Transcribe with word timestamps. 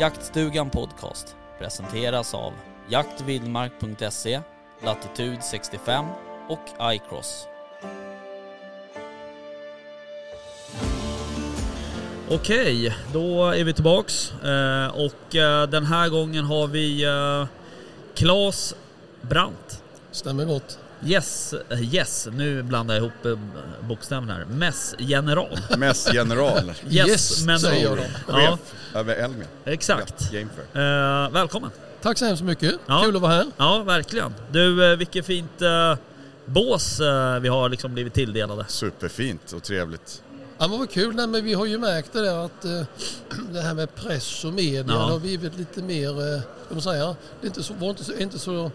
Jaktstugan 0.00 0.70
Podcast 0.70 1.36
presenteras 1.58 2.34
av 2.34 2.52
jaktvildmark.se, 2.88 4.40
Latitude 4.84 5.42
65 5.42 6.04
och 6.48 6.94
iCross. 6.94 7.46
Okej, 12.30 12.96
då 13.12 13.50
är 13.50 13.64
vi 13.64 13.72
tillbaks 13.72 14.32
eh, 14.32 14.86
och 14.88 15.36
eh, 15.36 15.68
den 15.68 15.86
här 15.86 16.08
gången 16.08 16.44
har 16.44 16.66
vi 16.66 17.04
eh, 17.04 17.46
Claes 18.14 18.74
Brandt. 19.20 19.82
Stämmer 20.10 20.44
gott. 20.44 20.78
Yes, 21.06 21.54
yes, 21.92 22.28
nu 22.32 22.62
blandar 22.62 22.94
jag 22.94 23.02
ihop 23.02 23.24
eh, 23.26 23.38
bokstäverna 23.88 24.34
här. 24.34 24.44
Mässgeneral. 24.44 25.58
Mässgeneral. 25.78 26.72
Yes, 26.88 27.08
Yes, 27.08 27.44
men 27.46 27.60
säger 27.60 27.84
jag 27.84 27.96
då. 27.96 28.02
Ja, 28.28 28.34
Chef 28.34 28.60
över 28.94 29.14
Elmia. 29.16 29.46
exakt. 29.64 30.30
Gamefair. 30.32 31.24
Eh, 31.26 31.30
välkommen. 31.30 31.70
Tack 32.02 32.18
så 32.18 32.24
hemskt 32.24 32.42
mycket. 32.42 32.74
Ja. 32.86 33.02
Kul 33.04 33.16
att 33.16 33.22
vara 33.22 33.32
här. 33.32 33.46
Ja, 33.56 33.82
verkligen. 33.82 34.34
Du, 34.52 34.90
eh, 34.92 34.96
vilket 34.98 35.26
fint 35.26 35.62
eh, 35.62 35.94
bås 36.46 37.00
eh, 37.00 37.40
vi 37.40 37.48
har 37.48 37.68
liksom 37.68 37.94
blivit 37.94 38.14
tilldelade. 38.14 38.64
Superfint 38.68 39.52
och 39.52 39.62
trevligt. 39.62 40.22
Ja, 40.58 40.68
men 40.68 40.78
vad 40.78 40.90
kul. 40.90 41.14
Nej, 41.14 41.26
men 41.26 41.44
vi 41.44 41.54
har 41.54 41.66
ju 41.66 41.78
märkt 41.78 42.12
det 42.12 42.20
där 42.22 42.44
att 42.44 42.64
eh, 42.64 42.82
det 43.52 43.60
här 43.60 43.74
med 43.74 43.94
press 43.94 44.44
och 44.44 44.52
media 44.52 44.84
Ja. 44.88 44.94
har 44.94 45.18
blivit 45.18 45.58
lite 45.58 45.82
mer, 45.82 46.08
eh, 46.34 46.40
ska 46.66 46.74
man 46.74 46.82
säga, 46.82 47.06
det 47.40 47.46
är 47.46 47.46
inte 47.46 47.62
så, 47.62 47.74
var 47.74 47.90
inte 47.90 48.04
så, 48.04 48.12
inte 48.14 48.38
så 48.38 48.70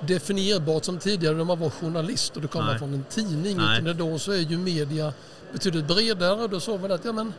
definierbart 0.00 0.84
som 0.84 0.98
tidigare 0.98 1.34
när 1.34 1.44
man 1.44 1.58
var 1.60 1.70
journalist 1.70 2.36
och 2.36 2.42
det 2.42 2.48
kommer 2.48 2.66
Nej. 2.70 2.78
från 2.78 2.94
en 2.94 3.04
tidning. 3.10 3.56
Nej. 3.56 3.80
Utan 3.82 3.96
då 3.96 4.18
så 4.18 4.32
är 4.32 4.36
ju 4.38 4.58
media 4.58 5.12
betydligt 5.52 5.86
bredare 5.86 6.42
och 6.42 6.50
då 6.50 6.60
sa 6.60 6.76
vi 6.76 6.92
att 6.92 7.04
ja, 7.04 7.12
men, 7.12 7.32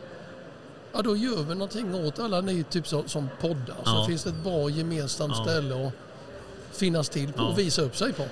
ja, 0.92 1.02
då 1.02 1.16
gör 1.16 1.42
vi 1.42 1.54
någonting 1.54 1.94
åt 1.94 2.18
alla 2.18 2.40
ni 2.40 2.64
typ 2.64 2.88
så, 2.88 3.02
som 3.06 3.28
poddar. 3.40 3.76
Så 3.84 3.90
Ja. 3.90 4.04
finns 4.08 4.22
det 4.24 4.30
ett 4.30 4.44
bra 4.44 4.70
gemensamt 4.70 5.32
Ja. 5.36 5.42
ställe 5.44 5.86
att 5.86 5.92
finnas 6.72 7.08
till 7.08 7.32
på 7.32 7.42
Ja. 7.42 7.48
och 7.48 7.58
visa 7.58 7.82
upp 7.82 7.96
sig 7.96 8.12
på. 8.12 8.24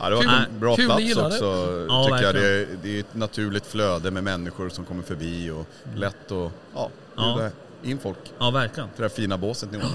Ja, 0.00 0.08
det 0.10 0.14
var 0.16 0.22
Kul. 0.22 0.30
en 0.54 0.60
bra 0.60 0.76
Kul, 0.76 0.86
plats 0.86 1.16
också 1.16 1.86
Ja, 1.88 2.04
tycker 2.04 2.22
jag. 2.22 2.34
Det 2.34 2.46
är, 2.62 2.66
det 2.82 2.96
är 2.96 3.00
ett 3.00 3.14
naturligt 3.14 3.66
flöde 3.66 4.10
med 4.10 4.24
människor 4.24 4.68
som 4.68 4.84
kommer 4.84 5.02
förbi 5.02 5.50
och 5.50 5.66
lätt 5.96 6.32
att 6.32 6.52
ja, 6.74 6.90
Ja. 7.16 7.34
bjuda 7.36 7.50
in 7.82 7.98
folk 7.98 8.18
Ja, 8.38 8.50
verkligen. 8.50 8.88
till 8.88 8.96
det 8.96 9.02
här 9.08 9.08
fina 9.16 9.38
båset 9.38 9.70
ni 9.72 9.76
ordnar. 9.78 9.90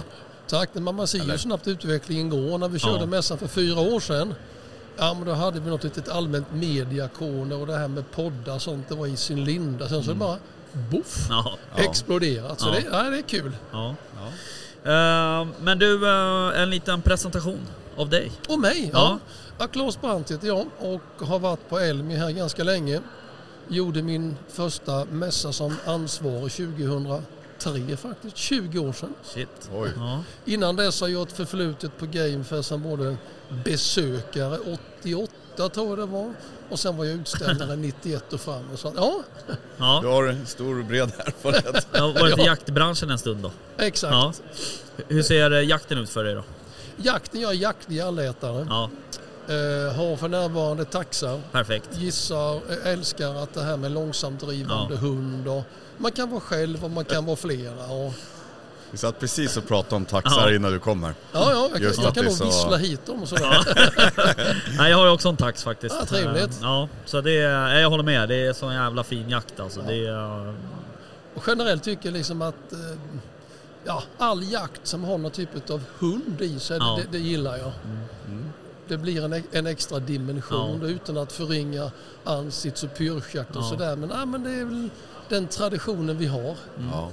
Men 0.74 0.96
man 0.96 1.08
ser 1.08 1.18
ju 1.18 1.24
Eller? 1.24 1.38
snabbt 1.38 1.68
utvecklingen 1.68 2.30
går. 2.30 2.58
När 2.58 2.68
vi 2.70 2.80
körde 2.80 3.00
Ja. 3.00 3.06
mässan 3.06 3.38
för 3.38 3.48
fyra 3.48 3.80
år 3.80 4.00
sedan, 4.00 4.34
ja 4.98 5.14
men 5.14 5.26
då 5.26 5.34
hade 5.34 5.60
vi 5.60 5.70
något 5.70 5.84
litet 5.84 6.10
allmänt 6.10 6.48
mediakorner 6.54 7.60
och 7.62 7.68
det 7.68 7.78
här 7.78 7.88
med 7.88 8.12
poddar 8.12 8.56
och 8.56 8.62
sånt, 8.62 8.90
det 8.90 8.96
var 8.96 9.08
i 9.08 9.18
sin 9.18 9.44
linda. 9.46 9.90
Sen 9.90 10.04
så 10.04 10.10
det 10.10 10.16
bara 10.16 10.38
boff, 10.92 11.28
Ja, 11.30 11.58
exploderat. 11.78 12.60
Så 12.60 12.68
Ja. 12.68 12.72
det, 12.72 12.86
ja, 12.92 13.04
det 13.10 13.18
är 13.18 13.22
kul. 13.22 13.52
ja. 13.72 13.96
Eh, 14.84 15.48
men 15.62 15.80
du, 15.80 16.08
eh, 16.10 16.62
en 16.62 16.70
liten 16.70 17.02
presentation 17.02 17.60
av 17.98 18.10
dig. 18.10 18.32
Och 18.50 18.60
mig, 18.60 18.90
Ja. 18.94 19.20
ja. 19.60 19.68
Claes 19.68 20.02
Brandt 20.02 20.32
heter 20.32 20.48
jag 20.48 20.66
och 20.80 21.28
har 21.28 21.40
varit 21.40 21.70
på 21.70 21.80
Elmi 21.80 22.16
här 22.16 22.32
ganska 22.32 22.64
länge. 22.64 23.00
Gjorde 23.68 24.02
min 24.02 24.36
första 24.50 25.06
mässa 25.06 25.52
som 25.52 25.76
ansvarig 25.86 26.52
2003 27.60 27.98
faktiskt, 27.98 28.38
20 28.38 28.80
år 28.80 28.94
sedan. 28.94 29.14
Shit. 29.24 29.70
Oj. 29.74 29.90
Ja. 29.98 30.24
Innan 30.46 30.76
dess 30.76 31.02
har 31.02 31.08
jag 31.08 31.22
ett 31.22 31.32
förflutet 31.32 31.98
på 31.98 32.06
Gamefair 32.06 32.62
som 32.62 32.84
både 32.84 33.18
besökare 33.66 34.58
88 35.04 35.70
tror 35.70 35.90
jag 35.90 35.98
det 35.98 36.06
var 36.06 36.34
och 36.70 36.80
sen 36.80 36.98
var 36.98 37.06
jag 37.06 37.16
utställare 37.16 37.76
91 37.76 38.34
och 38.34 38.42
framåt. 38.42 38.80
Så, 38.80 38.92
ja, 38.96 39.24
Du 39.48 39.54
Ja. 39.78 40.02
har 40.06 40.28
en 40.28 40.46
stor 40.46 40.80
och 40.80 40.86
bred 40.86 41.12
erfarenhet. 41.18 41.88
Jag 41.92 42.02
har 42.02 42.14
varit 42.14 42.38
i 42.38 42.42
Ja. 42.42 42.46
jaktbranschen 42.46 43.10
en 43.10 43.20
stund 43.20 43.44
då. 43.44 43.52
exakt. 43.78 44.14
Ja. 44.14 44.34
Hur 45.08 45.24
ser 45.24 45.52
eh, 45.52 45.60
jakten 45.62 45.98
ut 45.98 46.10
för 46.10 46.24
dig 46.24 46.36
då? 46.36 46.44
Jakten, 46.98 47.42
jag 47.42 47.52
är 47.52 47.56
jaktlig 47.56 48.00
allätare. 48.00 48.66
Ja, 48.70 48.90
Eh, 49.48 49.94
har 49.96 50.16
för 50.16 50.28
närvarande 50.28 50.86
taxar. 50.86 51.42
perfekt. 51.52 51.90
Gissar, 51.98 52.56
eh, 52.56 52.92
älskar 52.92 53.36
att 53.36 53.54
det 53.54 53.64
här 53.64 53.78
med 53.78 53.92
långsamt 53.92 54.40
drivande 54.42 54.96
hund 54.96 55.48
och 55.48 55.64
man 56.00 56.12
kan 56.12 56.30
vara 56.30 56.42
själv 56.42 56.84
och 56.86 56.92
man 56.92 57.06
kan 57.06 57.26
vara 57.26 57.36
flera. 57.36 57.86
Och, 57.88 58.14
Vi 58.92 58.98
satt 58.98 59.20
precis 59.20 59.58
och 59.58 59.68
pratade 59.68 59.96
om 59.96 60.06
taxar 60.06 60.50
Ja. 60.50 60.56
innan 60.56 60.72
du 60.72 60.80
kom 60.80 61.04
här. 61.04 61.14
ja, 61.32 61.52
ja, 61.52 61.70
jag, 61.74 61.82
Just 61.82 61.96
kan- 61.96 62.04
jag 62.04 62.10
att 62.10 62.16
kan 62.16 62.26
nog 62.26 62.34
så- 62.34 62.46
vissla 62.46 62.78
hit 62.78 63.06
dem 63.06 63.22
och 63.22 63.28
sådär. 63.30 63.66
Nej, 64.78 64.92
jag 64.92 64.98
har 64.98 65.06
ju 65.06 65.12
också 65.12 65.30
en 65.30 65.38
tax 65.38 65.64
faktiskt. 65.64 65.96
Ah, 66.02 66.06
trevligt. 66.06 66.52
Eh, 66.52 66.58
Ja, 66.62 66.88
så 67.06 67.22
det 67.22 67.38
är, 67.42 67.80
jag 67.80 67.90
håller 67.90 68.04
med. 68.04 68.30
Det 68.30 68.36
är 68.46 68.54
sån 68.54 68.74
jävla 68.74 69.04
fin 69.04 69.30
jakt 69.30 69.60
alltså. 69.60 69.82
Det 69.88 70.08
är, 70.08 70.48
Och 71.36 71.44
generellt 71.48 71.84
tycker 71.84 72.06
jag 72.10 72.14
liksom 72.14 72.42
att 72.42 72.72
eh, 72.74 72.80
ja, 73.86 74.04
all 74.18 74.44
jakt 74.52 74.88
som 74.88 75.04
har 75.04 75.18
någon 75.18 75.32
typ 75.32 75.70
av 75.70 75.82
hund 76.00 76.38
i 76.42 76.60
sig, 76.60 76.78
Ja. 76.78 77.00
det, 77.12 77.18
det 77.18 77.24
gillar 77.24 77.58
jag. 77.58 77.72
Det 78.90 78.98
blir 78.98 79.26
en, 79.26 79.44
en 79.52 79.68
extra 79.68 80.00
dimension 80.00 80.80
Ja. 80.84 80.88
utan 80.88 81.18
att 81.18 81.32
förringa 81.32 81.92
ansits 82.24 82.84
och 82.84 82.98
pyrschjakt 82.98 83.56
och 83.56 83.62
Ja. 83.64 83.70
sådär. 83.70 83.96
Men, 83.96 84.10
ja, 84.10 84.26
men 84.26 84.44
det 84.44 84.50
är 84.52 84.66
väl 84.66 84.90
den 85.30 85.48
traditionen 85.48 86.18
vi 86.18 86.26
har. 86.26 86.56
Ja. 86.92 87.10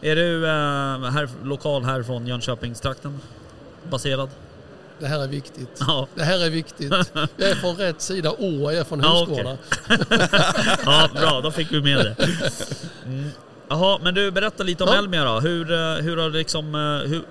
är 0.00 0.16
du 0.16 0.44
eh, 0.46 1.10
här, 1.10 1.28
lokal 1.44 1.84
här 1.84 2.02
från 2.02 2.26
Jönköpingstrakten? 2.26 3.20
Baserad? 3.90 4.28
Det 4.98 5.06
här 5.06 5.22
är 5.22 5.28
viktigt. 5.28 5.76
Ja. 5.80 6.06
Det 6.14 6.22
här 6.22 6.44
är 6.46 6.50
viktigt. 6.50 6.92
Jag 7.36 7.48
är 7.50 7.54
från 7.54 7.76
rätt 7.76 8.00
sida 8.00 8.30
å, 8.30 8.36
jag 8.60 8.74
är 8.74 8.84
från 8.84 9.00
Ja, 9.00 9.26
Huskvarna. 9.28 9.56
ja, 10.84 11.08
bra. 11.14 11.40
Då 11.40 11.50
fick 11.50 11.72
vi 11.72 11.80
med 11.82 11.98
det. 11.98 12.16
Mm. 13.06 13.30
Jaha, 13.68 13.98
men 14.02 14.14
du 14.14 14.30
berätta 14.30 14.62
lite 14.62 14.84
om 14.84 14.90
Ja. 14.92 14.98
Elmia 14.98 15.24
då. 15.24 15.40
Hur, 15.40 15.72
eh, 15.72 15.94
hur 16.02 16.16
har 16.16 16.30
det 16.30 16.38
liksom... 16.38 16.74
eh, 16.74 17.10
Hur, 17.10 17.22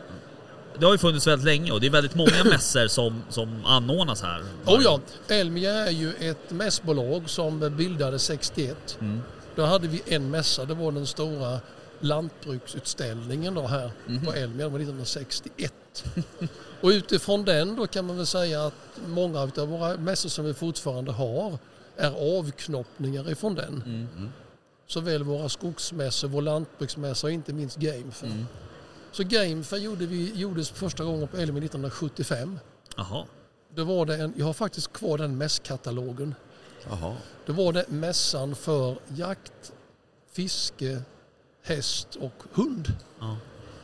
det 0.79 0.85
har 0.85 0.91
ju 0.93 0.97
funnits 0.97 1.27
väldigt 1.27 1.45
länge 1.45 1.71
och 1.71 1.81
det 1.81 1.87
är 1.87 1.91
väldigt 1.91 2.15
många 2.15 2.43
mässor 2.45 2.87
som, 2.87 3.23
som 3.29 3.65
anordnas 3.65 4.21
här. 4.21 4.41
Oh 4.65 4.81
ja, 4.83 4.99
Elmia 5.27 5.73
är 5.73 5.91
ju 5.91 6.13
ett 6.13 6.51
mässbolag 6.51 7.29
som 7.29 7.75
bildades 7.77 8.23
61. 8.23 8.97
Mm. 9.01 9.21
Då 9.55 9.65
hade 9.65 9.87
vi 9.87 10.01
en 10.05 10.29
mässa, 10.29 10.65
det 10.65 10.73
var 10.73 10.91
den 10.91 11.05
stora 11.07 11.59
lantbruksutställningen 11.99 13.53
då 13.53 13.67
här 13.67 13.91
Mhm. 14.07 14.25
på 14.25 14.33
Elmia, 14.33 14.65
det 14.65 14.71
var 14.71 14.79
1961. 14.79 15.73
och 16.81 16.87
utifrån 16.89 17.45
den 17.45 17.75
då 17.75 17.87
kan 17.87 18.05
man 18.05 18.17
väl 18.17 18.25
säga 18.25 18.65
att 18.65 18.73
många 19.07 19.39
av 19.41 19.49
våra 19.67 19.97
mässor 19.97 20.29
som 20.29 20.45
vi 20.45 20.53
fortfarande 20.53 21.11
har 21.11 21.57
är 21.97 22.39
avknoppningar 22.39 23.31
ifrån 23.31 23.55
den. 23.55 23.83
Mm. 23.85 24.29
Såväl 24.87 25.23
våra 25.23 25.49
skogsmässor, 25.49 26.27
vår 26.27 26.41
lantbruksmässa 26.41 27.27
och 27.27 27.31
inte 27.33 27.53
minst 27.53 27.77
Gamefair. 27.77 28.31
Mm. 28.31 28.45
Så 29.13 29.23
Gamefair 29.23 29.79
gjorde 29.81 30.05
vi, 30.05 30.31
gjordes 30.35 30.69
första 30.69 31.03
gången 31.03 31.27
på 31.27 31.37
Elmia 31.37 31.63
1975. 31.63 32.59
Jaha. 32.97 33.25
Då 33.75 33.83
var 33.83 34.05
det 34.05 34.15
en, 34.17 34.33
jag 34.37 34.45
har 34.45 34.53
faktiskt 34.53 34.93
kvar 34.93 35.17
den 35.17 35.37
mässkatalogen. 35.37 36.35
Jaha. 36.89 37.15
Då 37.45 37.53
var 37.53 37.73
det 37.73 37.85
mässan 37.89 38.55
för 38.55 38.95
jakt, 39.07 39.73
fiske, 40.31 41.01
häst 41.63 42.15
och 42.15 42.43
hund. 42.53 42.93
Ja. 43.19 43.37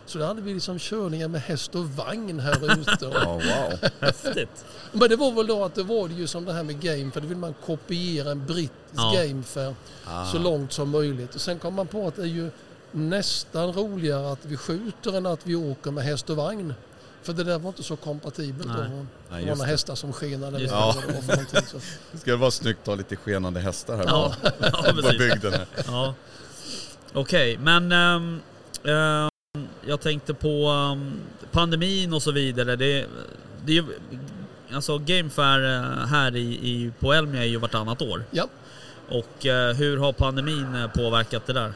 Så 0.06 0.18
där 0.20 0.26
hade 0.28 0.42
vi 0.42 0.54
liksom 0.54 0.80
körningar 0.80 1.28
med 1.28 1.42
häst 1.42 1.76
och 1.76 1.86
vagn 1.90 2.40
här 2.40 2.80
ute. 2.80 2.98
Ja, 3.14 3.34
wow. 3.34 3.90
Häftigt. 4.00 4.66
Men 4.92 5.10
det 5.10 5.16
var 5.16 5.32
väl 5.32 5.48
då 5.48 5.64
att 5.66 5.76
det 5.76 5.84
var 5.84 6.08
det 6.08 6.14
ju 6.14 6.28
som 6.28 6.46
det 6.46 6.54
här 6.54 6.64
med 6.64 6.80
game 6.82 7.12
för 7.12 7.22
då 7.22 7.28
vill 7.28 7.38
man 7.38 7.54
kopiera 7.66 8.32
en 8.32 8.46
brittisk 8.46 8.74
Ja. 8.96 9.14
game 9.16 9.44
för 9.44 9.76
Ah. 10.08 10.26
så 10.26 10.38
långt 10.40 10.74
som 10.74 10.90
möjligt. 10.90 11.36
Och 11.36 11.42
sen 11.42 11.60
kom 11.60 11.74
man 11.74 11.88
på 11.88 12.08
att 12.08 12.16
det 12.16 12.22
är 12.22 12.26
ju 12.26 12.52
nästan 12.92 13.74
roligare 13.74 14.32
att 14.32 14.46
vi 14.46 14.58
skjuter 14.58 15.18
än 15.18 15.26
att 15.26 15.48
vi 15.48 15.56
åker 15.56 15.92
med 15.92 16.04
häst 16.04 16.30
och 16.30 16.36
vagn. 16.36 16.74
För 17.24 17.34
det 17.34 17.44
där 17.44 17.60
var 17.60 17.70
inte 17.70 17.84
så 17.84 17.96
kompatibelt 17.96 18.68
Nej. 18.68 18.90
då. 18.90 18.96
Nej, 18.96 19.06
Det 19.30 19.36
var 19.36 19.42
några 19.42 19.56
det. 19.56 19.72
hästar 19.72 19.96
som 19.96 20.14
skenade. 20.14 20.58
Eller 20.58 20.68
det. 20.68 20.74
vad 20.74 20.96
det 20.96 21.54
var. 21.54 21.62
Så. 21.62 21.78
Det 22.26 22.36
vara 22.36 22.52
snyggt 22.52 22.80
att 22.82 22.88
ha 22.88 22.96
lite 22.96 23.16
skenande 23.16 23.60
hästar 23.60 23.98
här 23.98 24.04
Ja, 24.08 24.36
på, 24.42 24.50
ja 24.60 24.94
på 25.02 25.18
bygden 25.18 25.54
här. 25.54 25.68
Ja. 25.88 26.14
Okej, 27.14 27.58
men 27.58 27.92
ehm, 27.92 28.40
ehm, 28.84 29.30
jag 29.88 30.02
tänkte 30.02 30.34
på 30.34 30.68
ehm, 30.68 31.12
pandemin 31.52 32.14
och 32.14 32.22
så 32.24 32.32
vidare. 32.32 32.76
Det, 32.76 33.06
det 33.66 33.72
är 33.72 33.76
ju, 33.76 33.86
alltså 34.74 34.98
Gamefair 34.98 35.76
eh, 35.76 36.06
här 36.08 36.36
i, 36.36 36.42
i, 36.70 36.92
på 37.00 37.14
Elmia 37.14 37.42
är 37.44 37.48
ju 37.48 37.58
vartannat 37.58 38.02
år. 38.02 38.24
Ja. 38.32 38.48
Och 39.10 39.46
eh, 39.46 39.76
hur 39.76 39.98
har 39.98 40.14
pandemin 40.14 40.76
eh, 40.76 40.88
påverkat 40.88 41.48
det 41.48 41.54
där? 41.54 41.74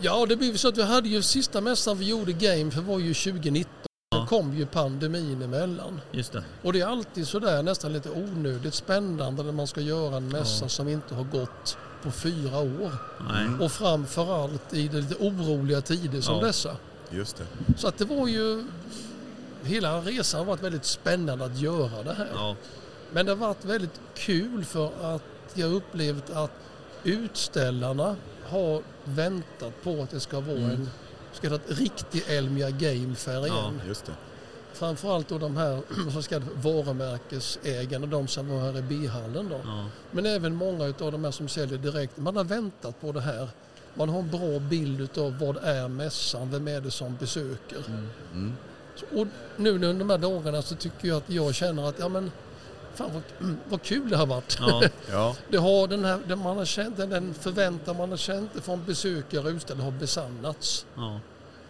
Ja, 0.00 0.26
det 0.26 0.36
blev 0.36 0.56
så 0.56 0.68
att 0.68 0.78
vi 0.78 0.82
hade 0.82 1.08
ju 1.08 1.22
sista 1.22 1.60
mässan 1.60 1.98
vi 1.98 2.04
gjorde 2.08 2.32
Game 2.32 2.70
för 2.70 2.80
var 2.80 2.98
ju 2.98 3.14
2019. 3.14 3.72
Ja. 4.10 4.18
Då 4.18 4.26
kom 4.26 4.56
ju 4.56 4.66
pandemin 4.66 5.42
emellan. 5.42 6.00
Just 6.12 6.32
det. 6.32 6.44
Och 6.62 6.72
det 6.72 6.80
är 6.80 6.86
alltid 6.86 7.28
sådär 7.28 7.62
nästan 7.62 7.92
lite 7.92 8.10
onödigt 8.10 8.74
spännande 8.74 9.42
när 9.42 9.52
man 9.52 9.66
ska 9.66 9.80
göra 9.80 10.16
en 10.16 10.28
mässa 10.28 10.64
Ja. 10.64 10.68
som 10.68 10.88
inte 10.88 11.14
har 11.14 11.24
gått 11.24 11.76
på 12.02 12.10
fyra 12.10 12.58
år. 12.58 12.92
Nej. 13.32 13.48
Och 13.66 13.72
framförallt 13.72 14.74
i 14.74 14.88
de 14.88 14.96
lite 15.00 15.14
oroliga 15.14 15.80
tider 15.80 16.20
som 16.20 16.34
Ja. 16.40 16.46
dessa. 16.46 16.76
Just 17.10 17.36
det. 17.36 17.44
Så 17.76 17.88
att 17.88 17.98
det 17.98 18.04
var 18.04 18.28
ju... 18.28 18.64
Hela 19.62 20.00
resan 20.00 20.38
har 20.40 20.44
varit 20.46 20.62
väldigt 20.62 20.84
spännande 20.84 21.44
att 21.44 21.58
göra 21.58 22.02
det 22.02 22.14
här. 22.14 22.28
Ja. 22.34 22.56
Men 23.12 23.26
det 23.26 23.32
har 23.32 23.36
varit 23.36 23.64
väldigt 23.64 24.00
kul 24.14 24.64
för 24.64 25.14
att 25.14 25.22
jag 25.54 25.72
upplevt 25.72 26.30
att 26.30 26.50
utställarna 27.04 28.16
har 28.48 28.82
väntat 29.04 29.82
på 29.82 30.02
att 30.02 30.10
det 30.10 30.20
ska 30.20 30.40
vara 30.40 30.56
Mm. 30.58 30.70
en 30.70 30.90
så 31.32 31.40
kallad 31.42 31.60
riktig 31.66 32.22
Elmia 32.28 32.70
Game 32.70 33.14
Fair 33.14 33.46
igen. 33.46 33.80
Just 33.88 34.06
det. 34.06 34.12
Framförallt 34.72 35.28
då 35.28 35.38
de 35.38 35.56
här 35.56 35.82
så 36.22 36.22
kallade 36.28 36.50
varumärkesägarna, 36.54 38.06
de 38.06 38.28
som 38.28 38.48
var 38.48 38.60
här 38.60 38.78
i 38.78 38.82
B-hallen 38.82 39.48
då. 39.48 39.60
Ja. 39.64 39.86
Men 40.10 40.26
även 40.26 40.54
många 40.54 40.84
av 40.84 41.12
de 41.12 41.24
här 41.24 41.30
som 41.30 41.48
säljer 41.48 41.78
direkt. 41.78 42.16
Man 42.16 42.36
har 42.36 42.44
väntat 42.44 43.00
på 43.00 43.12
det 43.12 43.20
här. 43.20 43.48
Man 43.94 44.08
har 44.08 44.18
en 44.18 44.30
bra 44.30 44.58
bild 44.58 45.18
av 45.18 45.38
vad 45.38 45.56
är 45.56 45.88
mässan, 45.88 46.50
vem 46.50 46.68
är 46.68 46.80
det 46.80 46.90
som 46.90 47.16
besöker. 47.16 47.78
Mm. 48.32 48.52
Så- 48.96 49.20
Och 49.20 49.26
nu 49.56 49.70
under 49.70 49.94
de 49.94 50.10
här 50.10 50.18
dagarna 50.18 50.62
så 50.62 50.74
tycker 50.74 51.08
jag 51.08 51.16
att 51.16 51.30
jag 51.30 51.54
känner 51.54 51.88
att 51.88 51.98
ja 51.98 52.08
men 52.08 52.32
fan 52.96 53.10
vad, 53.12 53.54
vad 53.68 53.82
kul 53.82 54.08
det 54.10 54.16
har 54.16 54.26
varit. 54.26 54.56
Ja. 54.60 54.82
Ja, 55.10 55.36
Det 55.50 55.56
har 55.56 55.88
den, 55.88 56.04
här, 56.04 56.20
den, 56.28 56.38
man 56.38 56.56
har 56.56 56.64
känt, 56.64 56.96
den- 56.96 57.34
förväntan 57.34 57.96
man 57.96 58.10
har 58.10 58.16
känt 58.16 58.50
från 58.62 58.84
besökare 58.84 59.40
och 59.40 59.48
utställare 59.50 59.84
har 59.84 59.90
besannats. 59.90 60.86
Ja. 60.96 61.20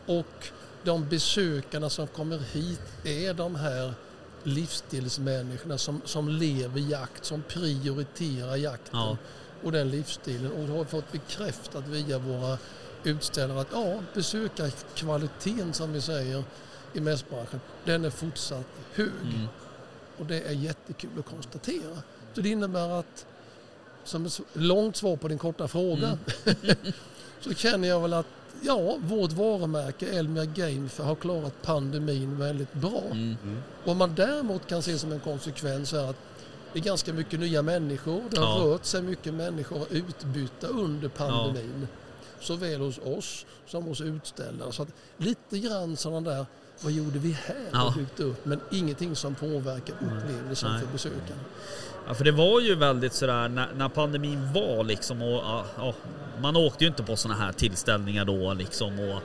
Och 0.06 0.49
de 0.84 1.08
besökarna 1.08 1.90
som 1.90 2.06
kommer 2.06 2.38
hit 2.38 2.81
är 3.05 3.34
de 3.34 3.55
här 3.55 3.94
livsstilsmänniskorna 4.43 5.78
som, 5.78 6.00
som 6.05 6.28
lever 6.28 6.81
jakt, 6.81 7.25
som 7.25 7.43
prioriterar 7.43 8.56
jakten 8.56 9.00
Ja. 9.00 9.17
och 9.62 9.73
den 9.73 9.90
livsstilen. 9.90 10.52
Och 10.52 10.76
har 10.76 10.84
fått 10.84 11.12
bekräftat 11.12 11.84
via 11.87 12.19
våra 12.19 12.58
utställare 13.05 13.61
att 13.61 13.69
ja, 13.73 13.99
besökarkvaliteten 14.14 15.73
som 15.73 15.93
vi 15.93 16.00
säger 16.00 16.44
i 16.93 17.00
mässbranschen, 17.00 17.61
den 17.84 18.05
är 18.05 18.11
fortsatt 18.11 18.67
hög. 18.94 19.11
Mm. 19.23 19.46
Och 20.18 20.26
det 20.26 20.40
är 20.40 20.52
jättekul 20.52 21.11
att 21.18 21.26
konstatera. 21.26 21.96
Så 22.35 22.40
det 22.40 22.49
innebär 22.49 22.88
att, 23.00 23.26
som 24.04 24.26
ett 24.26 24.40
långt 24.52 24.96
svar 24.96 25.16
på 25.16 25.28
din 25.28 25.38
korta 25.38 25.68
fråga, 25.68 26.18
så 27.40 27.54
känner 27.54 27.88
jag 27.88 28.00
väl 28.00 28.12
att 28.12 28.26
ja, 28.62 28.96
vårt 29.00 29.32
varumärke 29.32 30.06
Elmia 30.06 30.44
Game 30.44 30.88
har 30.99 31.14
klarat 31.14 31.62
pandemin 31.62 32.38
väldigt 32.38 32.73
bra. 32.73 33.02
Mm. 33.11 33.37
Vad 33.85 33.96
man 33.96 34.14
däremot 34.14 34.66
kan 34.66 34.82
se 34.82 34.99
som 34.99 35.12
en 35.12 35.20
konsekvens 35.20 35.92
är 35.92 36.11
att 36.11 36.16
det 36.73 36.78
är 36.78 36.82
ganska 36.82 37.12
mycket 37.12 37.40
nya 37.40 37.62
människor. 37.62 38.23
Det 38.30 38.40
har 38.40 38.58
Ja. 38.58 38.64
rört 38.75 38.85
sig 38.85 39.02
mycket 39.02 39.35
människor 39.35 39.87
utbytta 39.90 40.66
under 40.66 41.08
pandemin. 41.08 41.88
Såväl 42.40 42.80
hos 42.80 42.99
oss 42.99 43.46
som 43.66 43.85
hos 43.85 44.00
utställare. 44.00 44.73
Så 44.73 44.82
att 44.82 44.88
lite 45.16 45.58
grann 45.58 45.96
sådana 45.96 46.30
där, 46.30 46.46
vad 46.80 46.92
gjorde 46.92 47.18
vi 47.18 47.33
här? 47.47 47.68
Ja. 47.73 47.95
Byggt 47.97 48.21
upp, 48.21 48.45
men 48.45 48.61
ingenting 48.71 49.16
som 49.16 49.35
påverkar 49.35 49.95
upplevelsen 49.95 50.73
Nej. 50.73 50.80
för 50.80 50.87
besökaren. 50.92 51.40
Ja, 52.06 52.14
för 52.14 52.25
det 52.25 52.33
var 52.33 52.61
ju 52.61 52.75
väldigt 52.75 53.12
sådär 53.12 53.49
när, 53.49 53.68
när 53.76 53.88
pandemin 53.88 54.52
var 54.52 54.85
liksom 54.85 55.23
och 55.23 55.33
ja, 55.33 55.64
ja, 55.76 55.95
man 56.40 56.56
åkte 56.56 56.85
ju 56.85 56.88
inte 56.88 57.02
på 57.02 57.16
sådana 57.16 57.40
här 57.40 57.52
tillställningar 57.52 58.25
då 58.25 58.54
liksom 58.54 59.00
och 59.00 59.23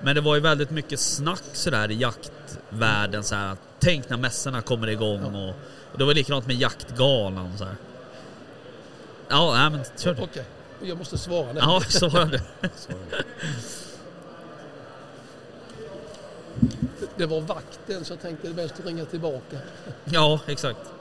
men 0.00 0.14
det 0.14 0.20
var 0.20 0.34
ju 0.34 0.40
väldigt 0.40 0.70
mycket 0.70 1.00
snack 1.00 1.42
sådär 1.52 1.90
i 1.90 1.94
jaktvärlden 1.94 3.24
så 3.24 3.34
här. 3.34 3.56
Tänk 3.78 4.08
när 4.08 4.16
mässorna 4.16 4.62
kommer 4.62 4.88
igång 4.88 5.34
och, 5.34 5.54
och 5.92 5.98
det 5.98 6.04
var 6.04 6.14
likadant 6.14 6.46
med 6.46 6.56
jaktgalan 6.56 7.58
så 7.58 7.64
här. 7.64 7.76
Ja, 9.28 9.54
nej 9.54 9.70
men 9.70 9.80
kör 9.98 10.14
du. 10.14 10.22
Okej, 10.22 10.44
jag 10.82 10.98
måste 10.98 11.18
svara 11.18 11.52
nu. 11.52 11.60
Ja, 11.60 11.82
så 11.88 12.08
var 12.08 12.30
det. 17.18 17.26
Var 17.26 17.40
vakten 17.40 18.04
så 18.04 18.12
jag 18.12 18.20
tänkte 18.20 18.46
det 18.46 18.52
är 18.52 18.54
bäst 18.54 18.80
att 18.80 18.86
ringa 18.86 19.04
tillbaka. 19.04 19.58
Ja, 20.04 20.40
exakt. 20.46 20.92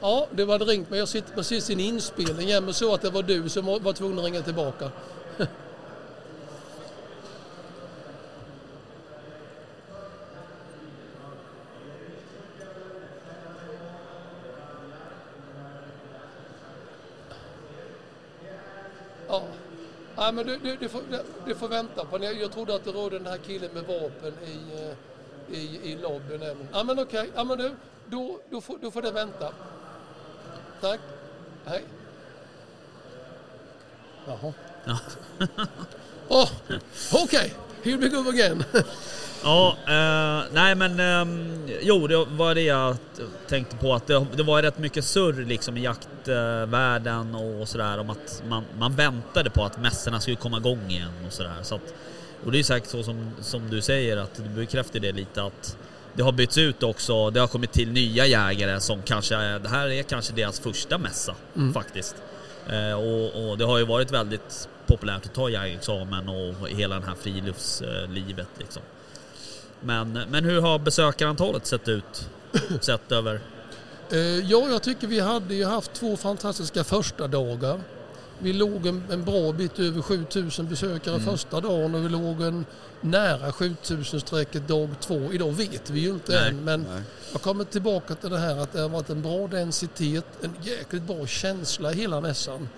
Ja, 0.00 0.26
det 0.30 0.44
var 0.44 0.58
ringt 0.58 0.90
mig. 0.90 0.98
Jag 0.98 1.08
sitter 1.08 1.34
precis 1.34 1.70
i 1.70 1.72
en 1.72 1.80
inspelning. 1.80 2.48
Jag 2.48 2.62
men 2.62 2.74
så 2.74 2.94
att 2.94 3.02
det 3.02 3.10
var 3.10 3.22
du 3.22 3.48
som 3.48 3.66
var 3.66 3.92
tvungen 3.92 4.18
att 4.18 4.24
ringa 4.24 4.42
tillbaka. 4.42 4.90
Ja. 19.28 19.42
Nej, 20.16 20.23
men 20.34 20.46
du, 20.46 20.56
du, 20.56 20.76
du, 20.76 20.88
får, 20.88 21.02
du 21.46 21.54
får 21.54 21.68
vänta 21.68 22.04
på 22.04 22.18
det. 22.18 22.32
Jag 22.32 22.52
trodde 22.52 22.74
att 22.74 22.84
det 22.84 22.90
rådde 22.92 23.18
den 23.18 23.26
här 23.26 23.38
killen 23.38 23.70
med 23.74 23.84
vapen 23.84 24.34
i, 24.46 24.80
eh, 24.80 25.58
i, 25.58 25.92
i 25.92 25.96
lobbyn. 25.96 26.42
även. 26.42 26.68
Ja, 26.72 26.84
men 26.84 26.98
okej. 26.98 27.30
Ja, 27.34 27.44
men 27.44 27.58
du, 27.58 27.74
då, 28.06 28.40
då, 28.50 28.60
får, 28.60 28.78
då 28.78 28.90
får 28.90 29.02
det 29.02 29.10
vänta. 29.10 29.52
Tack. 30.80 31.00
Hej. 31.64 31.84
Jaha. 34.26 34.52
Ja. 34.84 34.98
Oh, 36.28 36.50
okej. 37.12 37.54
Here 37.82 37.96
we 37.96 38.08
go 38.08 38.28
again. 38.28 38.64
Ja, 39.44 39.76
eh, 39.86 40.52
nej 40.52 40.74
men 40.74 41.00
ehm, 41.00 41.68
jo 41.82 42.06
det 42.06 42.24
var 42.24 42.54
det 42.54 42.62
jag 42.62 42.96
tänkte 43.48 43.76
på 43.76 43.94
att 43.94 44.06
det, 44.06 44.26
det 44.36 44.42
var 44.42 44.62
rätt 44.62 44.78
mycket 44.78 45.04
surr 45.04 45.44
liksom 45.44 45.76
i 45.76 45.82
jaktvärlden 45.82 47.34
och 47.34 47.68
sådär 47.68 47.98
om 47.98 48.10
att 48.10 48.42
man, 48.48 48.64
man 48.78 48.96
väntade 48.96 49.50
på 49.50 49.64
att 49.64 49.80
mässorna 49.80 50.20
skulle 50.20 50.36
komma 50.36 50.56
igång 50.56 50.80
igen 50.88 51.12
och 51.26 51.32
sådär. 51.32 51.56
Så 51.62 51.74
att, 51.74 51.94
och 52.44 52.52
det 52.52 52.58
är 52.58 52.62
säkert 52.62 52.88
så 52.88 53.02
som, 53.02 53.30
som 53.40 53.70
du 53.70 53.80
säger 53.80 54.16
att 54.16 54.34
du 54.34 54.42
bekräftar 54.42 55.00
det 55.00 55.12
lite 55.12 55.42
att 55.42 55.76
det 56.14 56.22
har 56.22 56.32
bytts 56.32 56.58
ut 56.58 56.82
också. 56.82 57.30
Det 57.30 57.40
har 57.40 57.46
kommit 57.46 57.72
till 57.72 57.92
nya 57.92 58.26
jägare 58.26 58.80
som 58.80 59.02
kanske, 59.02 59.34
det 59.58 59.68
här 59.68 59.88
är 59.88 60.02
kanske 60.02 60.32
deras 60.32 60.60
första 60.60 60.98
mässa 60.98 61.34
faktiskt. 61.74 62.16
Eh, 62.70 62.98
och, 62.98 63.50
och 63.50 63.58
det 63.58 63.64
har 63.64 63.78
ju 63.78 63.84
varit 63.84 64.10
väldigt 64.10 64.68
populärt 64.86 65.26
att 65.26 65.34
ta 65.34 65.48
jägarexamen 65.48 66.28
och 66.28 66.68
hela 66.68 66.94
den 66.94 67.08
här 67.08 67.14
friluftslivet 67.14 68.48
liksom. 68.58 68.82
Men, 69.84 70.12
men 70.12 70.44
hur 70.44 70.60
har 70.60 70.78
besökarantalet 70.78 71.66
sett 71.66 71.88
ut? 71.88 72.28
Sett 72.80 73.12
över... 73.12 73.40
Eh, 74.10 74.18
ja, 74.18 74.68
jag 74.68 74.82
tycker 74.82 75.06
vi 75.06 75.20
hade 75.20 75.54
ju 75.54 75.64
haft 75.64 75.92
två 75.92 76.16
fantastiska 76.16 76.84
första 76.84 77.28
dagar. 77.28 77.80
Vi 78.38 78.52
låg 78.52 78.86
en, 78.86 79.02
en 79.10 79.24
bra 79.24 79.52
bit 79.52 79.78
över 79.78 80.02
7000 80.02 80.68
besökare 80.68 81.20
första 81.20 81.60
dagen 81.60 81.94
och 81.94 82.04
vi 82.04 82.08
låg 82.08 82.42
en 82.42 82.64
nära 83.00 83.50
7000-strecket 83.50 84.68
dag 84.68 84.88
två. 85.00 85.32
Idag 85.32 85.52
vet 85.52 85.90
vi 85.90 86.00
ju 86.00 86.10
inte 86.10 86.32
Nej, 86.32 86.48
än 86.48 86.64
men 86.64 86.86
nej. 86.90 87.02
jag 87.32 87.42
kommer 87.42 87.64
tillbaka 87.64 88.14
till 88.14 88.30
det 88.30 88.38
här 88.38 88.56
att 88.56 88.72
det 88.72 88.80
har 88.80 88.88
varit 88.88 89.10
en 89.10 89.22
bra 89.22 89.46
densitet, 89.46 90.24
en 90.42 90.54
jäkligt 90.62 91.02
bra 91.02 91.26
känsla 91.26 91.92
i 91.92 91.96
hela 91.96 92.20
mässan. 92.20 92.68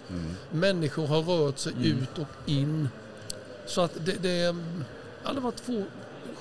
Människor 0.51 1.07
har 1.07 1.23
rört 1.23 1.59
sig 1.59 1.73
ut 1.85 2.19
och 2.19 2.51
in. 2.51 2.89
Så 3.67 3.81
att 3.81 3.93
det, 4.05 4.23
det, 4.23 4.57
ja, 5.25 5.33
det 5.33 5.41
var 5.41 5.53
två 5.53 5.85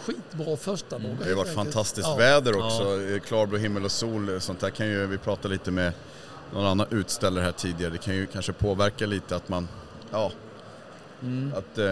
skitbra 0.03 0.57
första 0.57 0.99
dagar. 0.99 1.15
Det 1.17 1.23
har 1.23 1.29
ju 1.29 1.35
varit 1.35 1.53
fantastiskt 1.53 2.07
Ja. 2.07 2.15
väder 2.15 2.57
också. 2.65 2.99
Klarblå 3.27 3.57
himmel 3.57 3.85
och 3.85 3.91
sol. 3.91 4.41
Sånt 4.41 4.59
där 4.59 4.69
kan 4.69 4.87
ju, 4.87 5.05
vi 5.07 5.17
pratade 5.17 5.53
lite 5.53 5.71
med 5.71 5.93
någon 6.53 6.65
annan 6.65 6.87
utställare 6.89 7.43
här 7.43 7.51
tidigare. 7.51 7.91
Det 7.91 7.97
kan 7.97 8.15
ju 8.15 8.25
kanske 8.25 8.53
påverka 8.53 9.05
lite 9.05 9.35
att 9.35 9.49
man, 9.49 9.67
ja, 10.11 10.31
att 11.55 11.77
eh, 11.77 11.85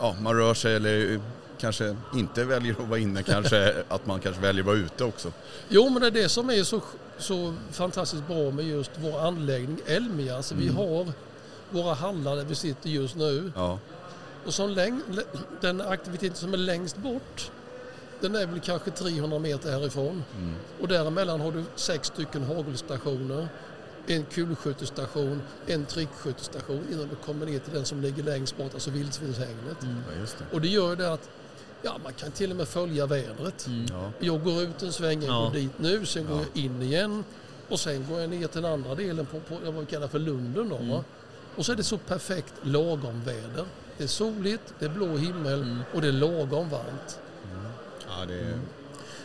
ja, 0.00 0.16
man 0.20 0.34
rör 0.36 0.54
sig 0.54 0.74
eller 0.76 1.20
kanske 1.58 1.96
inte 2.14 2.44
väljer 2.44 2.72
att 2.82 2.88
vara 2.88 2.98
inne. 2.98 3.22
Kanske 3.22 3.74
att 3.88 4.06
man 4.06 4.20
kanske 4.20 4.42
väljer 4.42 4.62
att 4.62 4.66
vara 4.66 4.76
ute 4.76 5.04
också. 5.04 5.32
Jo, 5.68 5.88
men 5.88 6.00
det 6.02 6.06
är 6.06 6.10
det 6.10 6.28
som 6.28 6.50
är 6.50 6.62
så, 6.64 6.80
så 7.18 7.54
fantastiskt 7.72 8.26
bra 8.26 8.50
med 8.50 8.64
just 8.64 8.90
vår 8.96 9.20
anläggning 9.20 9.78
Elmia. 9.86 10.36
Alltså 10.36 10.54
vi 10.54 10.68
har 10.68 11.06
våra 11.70 11.94
hallar 11.94 12.36
där 12.36 12.44
vi 12.44 12.54
sitter 12.54 12.90
just 12.90 13.16
nu. 13.16 13.52
Ja, 13.56 13.78
Och 14.46 14.54
som 14.54 14.70
läng, 14.70 15.00
lä- 15.10 15.24
den 15.60 15.80
aktiviteten 15.80 16.36
som 16.36 16.52
är 16.52 16.58
längst 16.58 16.96
bort, 16.96 17.50
den 18.20 18.34
är 18.34 18.46
väl 18.46 18.60
kanske 18.60 18.90
300 18.90 19.38
meter 19.38 19.70
härifrån. 19.70 20.24
Och 20.80 20.88
däremellan 20.88 21.40
har 21.40 21.52
du 21.52 21.64
sex 21.74 22.08
stycken 22.08 22.42
hagelstationer, 22.42 23.48
en 24.06 24.24
kulskyttestation, 24.24 25.42
en 25.66 25.84
trickskyttestation 25.86 26.84
innan 26.92 27.08
du 27.08 27.14
kommer 27.16 27.46
ner 27.46 27.58
till 27.58 27.72
den 27.72 27.84
som 27.84 28.00
ligger 28.00 28.22
längst 28.22 28.56
bort, 28.56 28.74
alltså 28.74 28.90
vildsvinshägnet. 28.90 29.76
ja 29.80 30.18
just 30.20 30.38
det. 30.38 30.44
Och 30.52 30.60
det 30.60 30.68
gör 30.68 30.90
ju 30.90 30.96
det 30.96 31.12
att 31.12 31.28
ja, 31.82 31.98
man 32.04 32.12
kan 32.12 32.30
till 32.30 32.50
och 32.50 32.56
med 32.56 32.68
följa 32.68 33.06
vädret. 33.06 33.66
Ja. 33.90 34.10
Jag 34.20 34.44
går 34.44 34.62
ut 34.62 34.82
en 34.82 34.92
sväng, 34.92 35.22
jag 35.22 35.34
Ja. 35.34 35.44
går 35.44 35.50
dit 35.50 35.78
nu, 35.78 36.06
sen 36.06 36.26
går 36.26 36.36
jag 36.38 36.64
in 36.64 36.82
igen 36.82 37.24
och 37.68 37.80
sen 37.80 38.06
går 38.10 38.20
jag 38.20 38.30
ner 38.30 38.46
till 38.46 38.62
den 38.62 38.72
andra 38.72 38.94
delen 38.94 39.26
på, 39.26 39.40
på 39.40 39.58
vad 39.64 39.74
vi 39.74 39.86
kallar 39.86 40.08
för 40.08 40.18
Lunden. 40.18 40.68
Då, 40.68 40.76
va? 40.76 41.04
Och 41.56 41.66
så 41.66 41.72
är 41.72 41.76
det 41.76 41.82
så 41.84 41.98
perfekt 41.98 42.54
lagom 42.62 43.22
väder. 43.24 43.64
Det 43.98 44.04
är 44.04 44.08
soligt, 44.08 44.74
det 44.78 44.84
är 44.84 44.88
blå 44.88 45.16
himmel 45.16 45.62
Mm. 45.62 45.78
och 45.94 46.02
det 46.02 46.08
är 46.08 46.12
lagom 46.12 46.68
varmt. 46.70 47.18
Ja, 48.08 48.24
det 48.28 48.34
är... 48.34 48.58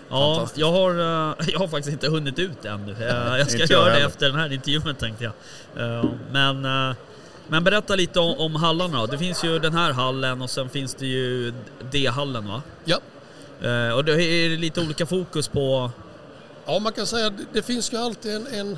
Ja, 0.09 0.35
Fantastiskt. 0.35 0.57
jag 0.59 0.71
har, 0.71 0.91
eh, 0.91 1.35
jag 1.53 1.59
har 1.59 1.67
faktiskt 1.67 1.93
inte 1.93 2.07
hunnit 2.09 2.39
ut 2.39 2.65
ännu. 2.65 2.91
Eh, 2.91 3.37
Jag 3.37 3.51
ska 3.51 3.65
göra 3.65 3.93
det 3.93 4.01
efter 4.01 4.25
den 4.29 4.35
här 4.39 4.53
intervjun 4.53 4.95
tänkte 4.95 5.23
jag. 5.23 5.33
Eh, 5.97 6.05
Men, 6.31 6.61
men 7.47 7.63
berätta 7.63 7.95
lite 7.95 8.19
om, 8.19 8.33
om 8.39 8.55
hallarna 8.55 8.99
då. 8.99 9.05
Det 9.05 9.17
finns 9.17 9.43
ju 9.43 9.59
den 9.59 9.73
här 9.73 9.91
hallen 9.93 10.41
och 10.41 10.49
sen 10.49 10.69
finns 10.69 10.95
det 10.95 11.05
ju 11.05 11.53
D-hallen 11.91 12.47
va? 12.47 12.61
Ja, 12.85 12.97
Och 13.95 14.05
det 14.05 14.23
är 14.23 14.57
lite 14.57 14.81
olika 14.81 15.05
fokus 15.05 15.47
på... 15.47 15.91
ja 16.65 16.79
man 16.79 16.93
kan 16.93 17.05
säga 17.07 17.27
att 17.27 17.37
det- 17.37 17.45
det 17.53 17.61
finns 17.61 17.93
ju 17.93 17.97
alltid 17.97 18.35
en, 18.35 18.47
en 18.47 18.77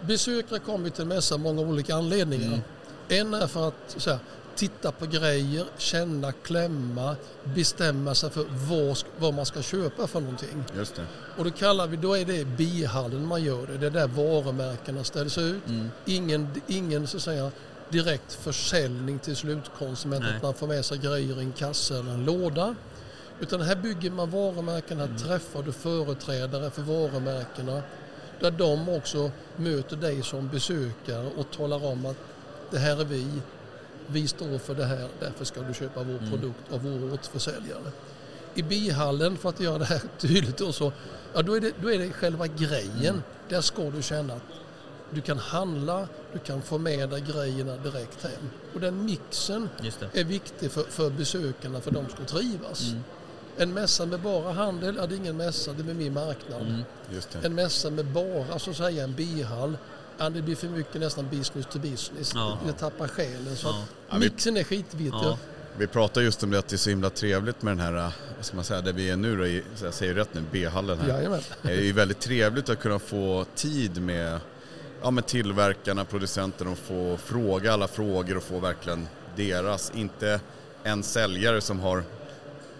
besökare 0.00 0.58
kommer 0.58 0.90
till 0.90 1.02
en 1.02 1.08
mässa 1.08 1.34
av 1.34 1.40
många 1.40 1.60
olika 1.62 1.94
anledningar. 1.94 2.46
Mm. 2.46 2.60
En 3.08 3.34
är 3.34 3.46
för 3.46 3.68
att 3.68 3.74
så 3.96 4.10
här, 4.10 4.18
titta 4.56 4.92
på 4.92 5.06
grejer, 5.06 5.66
känna, 5.78 6.32
klämma, 6.32 7.16
bestämma 7.44 8.14
sig 8.14 8.30
för 8.30 8.44
vad, 8.50 8.98
vad 9.18 9.34
man 9.34 9.46
ska 9.46 9.62
köpa 9.62 10.06
för 10.06 10.20
någonting. 10.20 10.64
Just 10.76 10.94
det. 10.96 11.06
Och 11.36 11.44
då 11.44 11.50
kallar 11.50 11.86
vi, 11.86 11.96
då 11.96 12.16
är 12.16 12.24
det 12.24 12.44
bihallen 12.44 13.26
man 13.26 13.42
gör 13.42 13.66
det. 13.66 13.78
Det 13.78 13.86
är 13.86 13.90
där 13.90 14.06
varumärkena 14.06 15.04
ställs 15.04 15.38
ut. 15.38 15.68
Mm. 15.68 15.88
Ingen, 16.04 16.48
ingen 16.66 17.06
så 17.06 17.16
att 17.16 17.22
säga, 17.22 17.50
direkt 17.88 18.32
försäljning 18.32 19.18
till 19.18 19.36
slutkonsument, 19.36 20.24
Nej. 20.24 20.36
att 20.36 20.42
man 20.42 20.54
får 20.54 20.66
med 20.66 20.84
sig 20.84 20.98
grejer 20.98 21.40
i 21.40 21.44
en 21.44 21.52
kasse 21.52 21.98
eller 21.98 22.12
en 22.12 22.24
låda. 22.24 22.74
Utan 23.40 23.60
här 23.60 23.76
bygger 23.76 24.10
man 24.10 24.30
varumärken, 24.30 24.98
här 24.98 25.18
träffar 25.18 25.62
du 25.62 25.72
företrädare 25.72 26.70
för 26.70 26.82
varumärkena. 26.82 27.82
Där 28.40 28.50
de 28.50 28.88
också 28.88 29.30
möter 29.56 29.96
dig 29.96 30.22
som 30.22 30.48
besökare 30.48 31.30
och 31.36 31.50
talar 31.50 31.84
om 31.84 32.06
att 32.06 32.16
det 32.70 32.78
här 32.78 33.00
är 33.00 33.04
vi, 33.04 33.26
vi 34.12 34.28
står 34.28 34.58
för 34.58 34.74
det 34.74 34.84
här, 34.84 35.08
därför 35.20 35.44
ska 35.44 35.60
du 35.60 35.74
köpa 35.74 36.02
vår 36.02 36.30
produkt 36.30 36.72
av 36.72 36.82
vår 36.82 37.12
återförsäljare. 37.12 37.92
I 38.54 38.62
bihallen, 38.62 39.36
för 39.36 39.48
att 39.48 39.60
göra 39.60 39.78
det 39.78 39.84
här 39.84 40.02
tydligt, 40.18 40.56
då, 40.56 40.72
så, 40.72 40.92
ja, 41.34 41.42
då, 41.42 41.56
är 41.56 41.60
det, 41.60 41.72
då 41.82 41.92
är 41.92 41.98
det 41.98 42.12
själva 42.12 42.46
grejen. 42.46 43.22
Där 43.48 43.60
ska 43.60 43.90
du 43.90 44.02
känna 44.02 44.34
att 44.34 44.42
du 45.10 45.20
kan 45.20 45.38
handla, 45.38 46.08
du 46.32 46.38
kan 46.38 46.62
få 46.62 46.78
med 46.78 47.10
dig 47.10 47.20
grejerna 47.20 47.76
direkt 47.76 48.22
hem. 48.22 48.50
Och 48.74 48.80
den 48.80 49.04
mixen 49.04 49.68
är 50.12 50.24
viktig 50.24 50.70
för, 50.70 50.82
för 50.82 51.10
besökarna 51.10 51.80
för 51.80 51.90
de 51.90 52.08
ska 52.08 52.24
trivas. 52.24 52.90
Mm. 52.90 53.02
En 53.56 53.74
mässa 53.74 54.06
med 54.06 54.20
bara 54.20 54.52
handel, 54.52 54.96
ja, 54.98 55.06
det 55.06 55.14
är 55.14 55.16
ingen 55.16 55.36
mässa, 55.36 55.72
det 55.72 55.90
är 55.90 55.94
min 55.94 56.12
marknad. 56.12 56.62
Mm. 56.62 56.82
Just 57.14 57.30
det. 57.30 57.46
En 57.46 57.54
mässa 57.54 57.90
med 57.90 58.06
bara 58.06 58.58
så 58.58 58.70
att 58.70 58.76
säga 58.76 59.04
en 59.04 59.14
bihall, 59.14 59.76
ja, 60.18 60.30
det 60.30 60.42
blir 60.42 60.56
för 60.56 60.68
mycket 60.68 61.00
nästan 61.00 61.28
business 61.30 61.66
to 61.66 61.78
business. 61.78 62.32
Ja. 62.34 62.58
Det 62.66 62.72
tappar 62.72 63.08
själen. 63.08 63.56
Så 63.56 63.74
Ja. 64.10 64.18
mixen 64.18 64.56
är 64.56 64.64
skitviktig. 64.64 65.10
Ja. 65.12 65.38
Vi 65.78 65.86
pratar 65.86 66.20
just 66.20 66.42
om 66.42 66.50
det 66.50 66.58
att 66.58 66.68
det 66.68 66.76
är 66.76 66.78
så 66.78 66.90
himla 66.90 67.10
trevligt 67.10 67.62
med 67.62 67.70
den 67.70 67.80
här, 67.80 67.96
äh, 67.96 68.12
vad 68.36 68.44
ska 68.44 68.56
man 68.56 68.64
säga, 68.64 68.80
där 68.80 68.92
vi 68.92 69.10
är 69.10 69.16
nu 69.16 69.36
då, 69.36 69.46
i, 69.46 69.62
jag 69.82 69.94
säger 69.94 70.14
rätt 70.14 70.34
nu, 70.34 70.42
B-hallen 70.52 70.98
här. 70.98 71.08
Jajamän. 71.08 71.40
Det 71.62 71.72
är 71.72 71.80
ju 71.80 71.92
väldigt 71.92 72.20
trevligt 72.20 72.68
att 72.68 72.80
kunna 72.80 72.98
få 72.98 73.46
tid 73.54 74.02
med, 74.02 74.40
ja, 75.02 75.10
med 75.10 75.26
tillverkarna, 75.26 76.04
producenterna 76.04 76.70
och 76.70 76.78
få 76.78 77.16
fråga 77.16 77.72
alla 77.72 77.88
frågor 77.88 78.36
och 78.36 78.42
få 78.42 78.58
verkligen 78.58 79.08
deras, 79.36 79.92
inte 79.94 80.40
en 80.82 81.02
säljare 81.02 81.60
som 81.60 81.80
har 81.80 82.04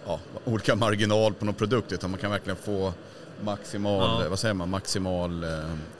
ja, 0.05 0.19
olika 0.45 0.75
marginal 0.75 1.33
på 1.33 1.45
någon 1.45 1.55
produkt 1.55 1.91
utan 1.91 2.09
man 2.11 2.19
kan 2.19 2.31
verkligen 2.31 2.57
få 2.57 2.93
maximal, 3.41 4.23
Ja. 4.23 4.29
vad 4.29 4.39
säger 4.39 4.53
man, 4.53 4.69
maximal 4.69 5.43
eh, 5.43 5.49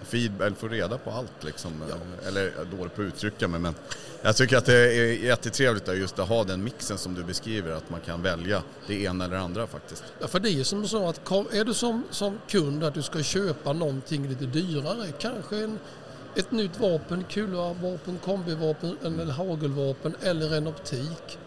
feedback, 0.04 0.48
eller 0.48 0.56
få 0.56 0.68
reda 0.68 0.98
på 0.98 1.12
allt 1.12 1.44
liksom. 1.44 1.72
Eller 2.28 2.42
jag 2.42 2.62
är 2.62 2.78
dålig 2.78 2.96
på 2.96 3.02
att 3.02 3.08
uttrycka 3.08 3.48
mig 3.48 3.60
men 3.60 3.76
jag 4.22 4.36
tycker 4.36 4.58
att 4.58 4.66
det 4.66 4.76
är 4.96 5.24
jättetrevligt 5.24 5.90
att 5.90 5.98
just 5.98 6.20
att 6.20 6.28
ha 6.28 6.44
den 6.44 6.64
mixen 6.64 6.98
som 6.98 7.14
du 7.14 7.24
beskriver, 7.24 7.72
att 7.72 7.90
man 7.90 8.00
kan 8.00 8.22
välja 8.22 8.64
det 8.88 9.04
ena 9.04 9.26
eller 9.26 9.36
det 9.36 9.42
andra 9.42 9.68
faktiskt. 9.68 10.04
Ja, 10.20 10.28
för 10.28 10.40
det 10.40 10.50
är 10.50 10.54
ju 10.54 10.64
som 10.64 10.88
så 10.88 11.10
att 11.10 11.32
är 11.32 11.64
du 11.66 11.74
som, 11.74 12.04
som 12.10 12.40
kund 12.50 12.84
att 12.84 12.94
du 12.94 13.02
ska 13.02 13.24
köpa 13.24 13.74
någonting 13.74 14.28
lite 14.30 14.46
dyrare, 14.46 15.08
kanske 15.20 15.64
en, 15.64 15.80
ett 16.36 16.52
nytt 16.52 16.80
vapen, 16.80 17.24
kulvapen, 17.30 18.20
kombivapen 18.26 18.98
eller 19.04 19.34
hagelvapen 19.34 20.16
eller 20.22 20.56
en 20.58 20.68
optik. 20.68 21.38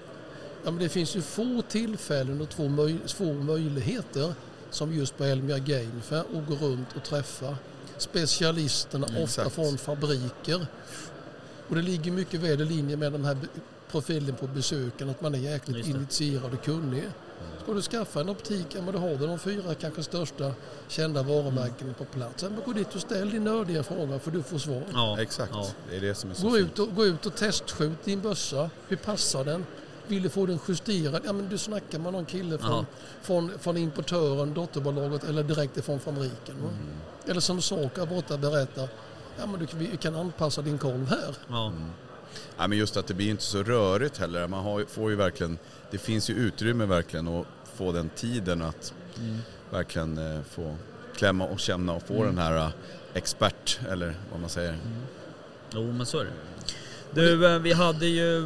Ja, 0.64 0.70
men 0.70 0.78
det 0.78 0.88
finns 0.88 1.16
ju 1.16 1.22
få 1.22 1.62
tillfällen 1.68 2.40
och 2.40 2.48
två, 2.48 2.62
möj- 2.62 3.14
få 3.16 3.32
möjligheter 3.32 4.34
som 4.76 4.92
just 4.94 5.16
på 5.18 5.24
Elmia 5.24 5.58
Game 5.58 6.00
Fair 6.02 6.20
att 6.20 6.46
gå 6.48 6.54
runt 6.54 6.88
och 6.96 7.04
träffa 7.04 7.56
specialisterna, 7.98 9.06
Mm, 9.06 9.22
ofta 9.22 9.42
exakt. 9.42 9.54
från 9.54 9.78
fabriker. 9.78 10.66
Och 11.68 11.74
det 11.76 11.82
ligger 11.82 12.12
mycket 12.12 12.40
väl 12.40 12.60
i 12.60 12.64
linje 12.64 12.96
med 12.96 13.12
den 13.12 13.24
här 13.24 13.36
profilen 13.90 14.34
på 14.36 14.46
besöken, 14.46 15.10
att 15.10 15.20
man 15.20 15.34
är 15.34 15.38
jäkligt 15.38 15.86
initierad 15.86 16.52
och 16.54 16.64
kunnig. 16.64 17.04
Ska 17.62 17.72
du 17.74 17.82
skaffa 17.82 18.20
en 18.20 18.28
optik, 18.28 18.66
ja 18.74 18.82
men 18.82 18.94
då 18.94 19.00
har 19.00 19.08
du 19.08 19.26
de 19.26 19.38
fyra 19.38 19.74
kanske 19.74 20.02
största 20.02 20.52
kända 20.88 21.22
varumärkena 21.22 21.92
på 21.94 22.04
plats. 22.04 22.42
Ja, 22.42 22.48
men 22.48 22.60
gå 22.64 22.72
dit 22.72 22.94
och 22.94 23.00
ställ 23.00 23.30
din 23.30 23.44
nördiga 23.44 23.82
fråga 23.82 24.18
för 24.18 24.30
du 24.30 24.42
får 24.42 24.58
svar. 24.58 24.82
Ja. 24.94 25.20
Exakt, 25.20 25.52
Ja. 25.54 25.68
det 25.90 25.96
är 25.96 26.00
det 26.00 26.14
som 26.14 26.30
är 26.30 26.34
så 26.34 26.48
Gå 26.48 26.56
fint. 26.56 26.68
ut, 26.72 26.78
och, 26.78 26.94
gå 26.94 27.06
ut 27.06 27.26
och 27.26 27.34
testskjut 27.34 28.04
din 28.04 28.20
bössa. 28.20 28.70
Hur 28.88 28.96
passar 28.96 29.44
den? 29.44 29.66
Vill 30.08 30.22
du 30.22 30.28
få 30.28 30.46
den 30.46 30.58
justerad? 30.68 31.22
Ja, 31.24 31.32
men 31.32 31.48
du 31.48 31.58
snackar 31.58 31.98
med 31.98 32.12
någon 32.12 32.24
kille 32.24 32.58
från, 32.58 32.86
från, 33.22 33.50
från 33.58 33.76
importören, 33.76 34.54
dotterbolaget 34.54 35.24
eller 35.24 35.42
direkt 35.42 35.76
ifrån 35.76 36.00
fabriken. 36.00 36.56
Mm. 36.58 36.72
Eller 37.26 37.40
som 37.40 37.62
Saka 37.62 38.06
borta 38.06 38.36
berättar. 38.36 38.88
Ja, 39.38 39.46
men 39.46 39.60
du, 39.60 39.66
kan- 39.66 39.78
vi 39.78 39.96
kan 39.96 40.14
anpassa 40.14 40.62
din 40.62 40.78
kolv 40.78 41.08
här. 41.08 41.34
Ja. 41.48 41.66
Mm. 41.66 41.90
Ja, 42.58 42.66
men 42.66 42.78
just 42.78 42.96
att 42.96 43.06
det 43.06 43.14
blir 43.14 43.30
inte 43.30 43.42
så 43.42 43.62
rörigt 43.62 44.18
heller. 44.18 44.46
Man 44.48 44.64
har, 44.64 44.84
får 44.84 45.10
ju 45.10 45.16
verkligen, 45.16 45.58
det 45.90 45.98
finns 45.98 46.30
ju 46.30 46.34
utrymme 46.34 46.84
verkligen 46.86 47.28
att 47.28 47.46
få 47.74 47.92
den 47.92 48.08
tiden 48.08 48.62
att 48.62 48.92
Mm. 49.18 49.38
verkligen 49.70 50.18
eh, 50.18 50.42
få 50.50 50.76
klämma 51.16 51.44
och 51.46 51.60
känna 51.60 51.92
och 51.92 52.02
få 52.02 52.14
Mm. 52.14 52.26
den 52.26 52.38
här 52.38 52.56
eh, 52.56 52.68
expert 53.14 53.80
eller 53.90 54.14
vad 54.30 54.40
man 54.40 54.50
säger. 54.50 54.78
Jo, 55.74 55.92
men 55.92 56.06
så 56.06 56.18
är 56.18 56.24
det. 56.24 56.30
Du, 57.14 57.46
eh, 57.54 57.58
vi 57.58 57.72
hade 57.72 58.06
ju 58.06 58.40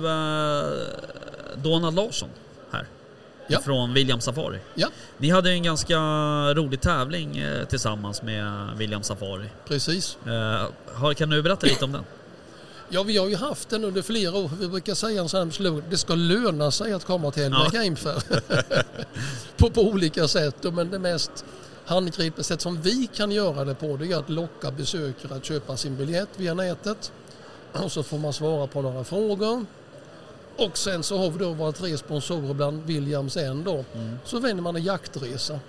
Donald 1.62 1.96
Larsson 1.96 2.28
här. 2.72 2.86
Ja. 3.46 3.60
Från 3.60 3.94
William 3.94 4.20
Safari. 4.20 4.58
Ja, 4.74 4.88
Ni 5.18 5.30
hade 5.30 5.50
en 5.50 5.62
ganska 5.62 5.96
rolig 6.54 6.80
tävling 6.80 7.38
eh, 7.38 7.64
tillsammans 7.64 8.22
med 8.22 8.70
William 8.76 9.02
Safari. 9.02 9.46
precis. 9.68 10.18
Eh, 10.26 11.12
Kan 11.16 11.30
du 11.30 11.42
berätta 11.42 11.66
lite 11.66 11.84
om 11.84 11.92
den? 11.92 12.04
Ja, 12.92 13.02
vi 13.02 13.16
har 13.16 13.28
ju 13.28 13.36
haft 13.36 13.68
den 13.68 13.84
under 13.84 14.02
flera 14.02 14.36
år. 14.36 14.50
Vi 14.60 14.68
brukar 14.68 14.94
säga 14.94 15.20
en 15.20 15.28
sån 15.28 15.52
slogan. 15.52 15.82
Det 15.90 15.96
ska 15.98 16.14
löna 16.14 16.70
sig 16.70 16.92
att 16.92 17.04
komma 17.04 17.30
till 17.30 17.42
Elmia 17.42 17.60
Ja. 17.72 17.80
Game 17.82 17.96
Fair. 17.96 18.22
på, 19.56 19.70
på 19.70 19.80
olika 19.82 20.28
sätt. 20.28 20.56
Men 20.72 20.90
det 20.90 20.98
mest 20.98 21.44
handgripliga 21.86 22.44
sätt 22.44 22.60
som 22.60 22.80
vi 22.82 23.08
kan 23.14 23.30
göra 23.30 23.64
det 23.64 23.74
på 23.74 23.96
det 23.96 24.12
är 24.12 24.16
att 24.18 24.30
locka 24.30 24.70
besökare 24.70 25.34
att 25.34 25.44
köpa 25.44 25.76
sin 25.76 25.96
biljett 25.96 26.28
via 26.36 26.54
nätet. 26.54 27.12
Och 27.72 27.92
så 27.92 28.02
får 28.02 28.18
man 28.18 28.32
svara 28.32 28.66
på 28.66 28.82
några 28.82 29.04
frågor. 29.04 29.66
Och 30.56 30.78
sen 30.78 31.02
så 31.02 31.18
har 31.18 31.30
vi 31.30 31.38
då 31.38 31.52
våra 31.52 31.72
tre 31.72 31.98
sponsorer 31.98 32.54
bland 32.54 32.82
Williams 32.84 33.36
en 33.36 33.64
då. 33.64 33.84
Mm. 33.94 34.18
Så 34.24 34.38
väljer 34.38 34.62
man 34.62 34.76
en 34.76 34.82
jaktresa. 34.82 35.60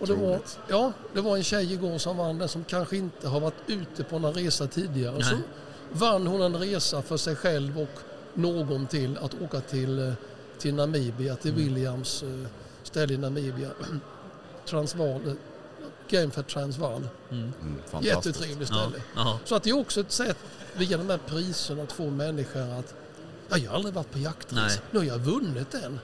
Och 0.00 0.06
det, 0.06 0.14
var, 0.14 0.40
ja, 0.68 0.92
det 1.14 1.20
var 1.20 1.36
en 1.36 1.44
tjej 1.44 1.72
igår 1.72 1.98
som 1.98 2.16
vann 2.16 2.38
den 2.38 2.48
som 2.48 2.64
kanske 2.64 2.96
inte 2.96 3.28
har 3.28 3.40
varit 3.40 3.54
ute 3.66 4.04
på 4.04 4.18
någon 4.18 4.34
resa 4.34 4.66
tidigare. 4.66 5.22
Så 5.24 5.34
Nej. 5.34 5.44
vann 5.92 6.26
hon 6.26 6.42
en 6.42 6.56
resa 6.56 7.02
för 7.02 7.16
sig 7.16 7.36
själv 7.36 7.80
och 7.80 8.00
någon 8.34 8.86
till 8.86 9.18
att 9.18 9.42
åka 9.42 9.60
till, 9.60 9.98
eh, 10.08 10.12
till 10.58 10.74
Namibia, 10.74 11.36
till 11.36 11.50
Mm. 11.50 11.64
Williams 11.64 12.22
eh, 12.22 12.28
ställe 12.82 13.14
i 13.14 13.16
Namibia. 13.16 13.70
Transvaal, 14.66 15.26
eh, 15.26 15.32
Game 16.08 16.30
for 16.30 16.42
Transvaal. 16.42 17.08
Mm. 17.30 17.42
Mm, 17.42 17.52
fantastiskt. 17.90 18.26
Jättetrevligt 18.26 18.68
ställe. 18.68 19.02
Ja. 19.16 19.38
Så 19.44 19.54
att 19.54 19.62
det 19.62 19.70
är 19.70 19.78
också 19.80 20.00
ett 20.00 20.12
sätt 20.12 20.36
via 20.76 20.96
de 20.98 21.10
här 21.10 21.20
priserna 21.26 21.82
att 21.82 21.92
få 21.92 22.10
människor 22.10 22.60
att 22.78 22.94
ja, 23.48 23.56
jag 23.58 23.70
har 23.70 23.76
aldrig 23.76 23.94
varit 23.94 24.12
på 24.12 24.18
jaktresa, 24.18 24.62
Nej. 24.62 24.78
nu 24.90 24.98
har 24.98 25.06
jag 25.06 25.18
vunnit 25.18 25.70
den. 25.70 26.00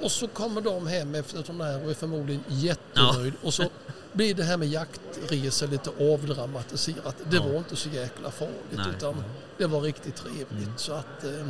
Och 0.00 0.10
så 0.10 0.26
kommer 0.28 0.60
de 0.60 0.86
hem 0.86 1.14
efter 1.14 1.42
sån 1.42 1.60
här 1.60 1.84
och 1.84 1.90
är 1.90 1.94
förmodligen 1.94 2.42
jättenöjd. 2.48 3.32
Och 3.42 3.54
så 3.54 3.64
blir 4.12 4.34
det 4.34 4.42
här 4.44 4.56
med 4.56 4.68
jaktresor 4.68 5.66
lite 5.66 5.90
avdramatiserat. 6.00 7.16
Det 7.30 7.36
Ja. 7.36 7.42
var 7.42 7.58
inte 7.58 7.76
så 7.76 7.88
jäkla 7.88 8.30
farligt 8.30 8.54
Nej. 8.72 8.86
utan 8.96 9.24
det 9.58 9.66
var 9.66 9.80
riktigt 9.80 10.16
trevligt. 10.16 10.50
Mm. 10.50 10.72
Så, 10.76 10.92
att, 10.92 11.24
eh, 11.24 11.46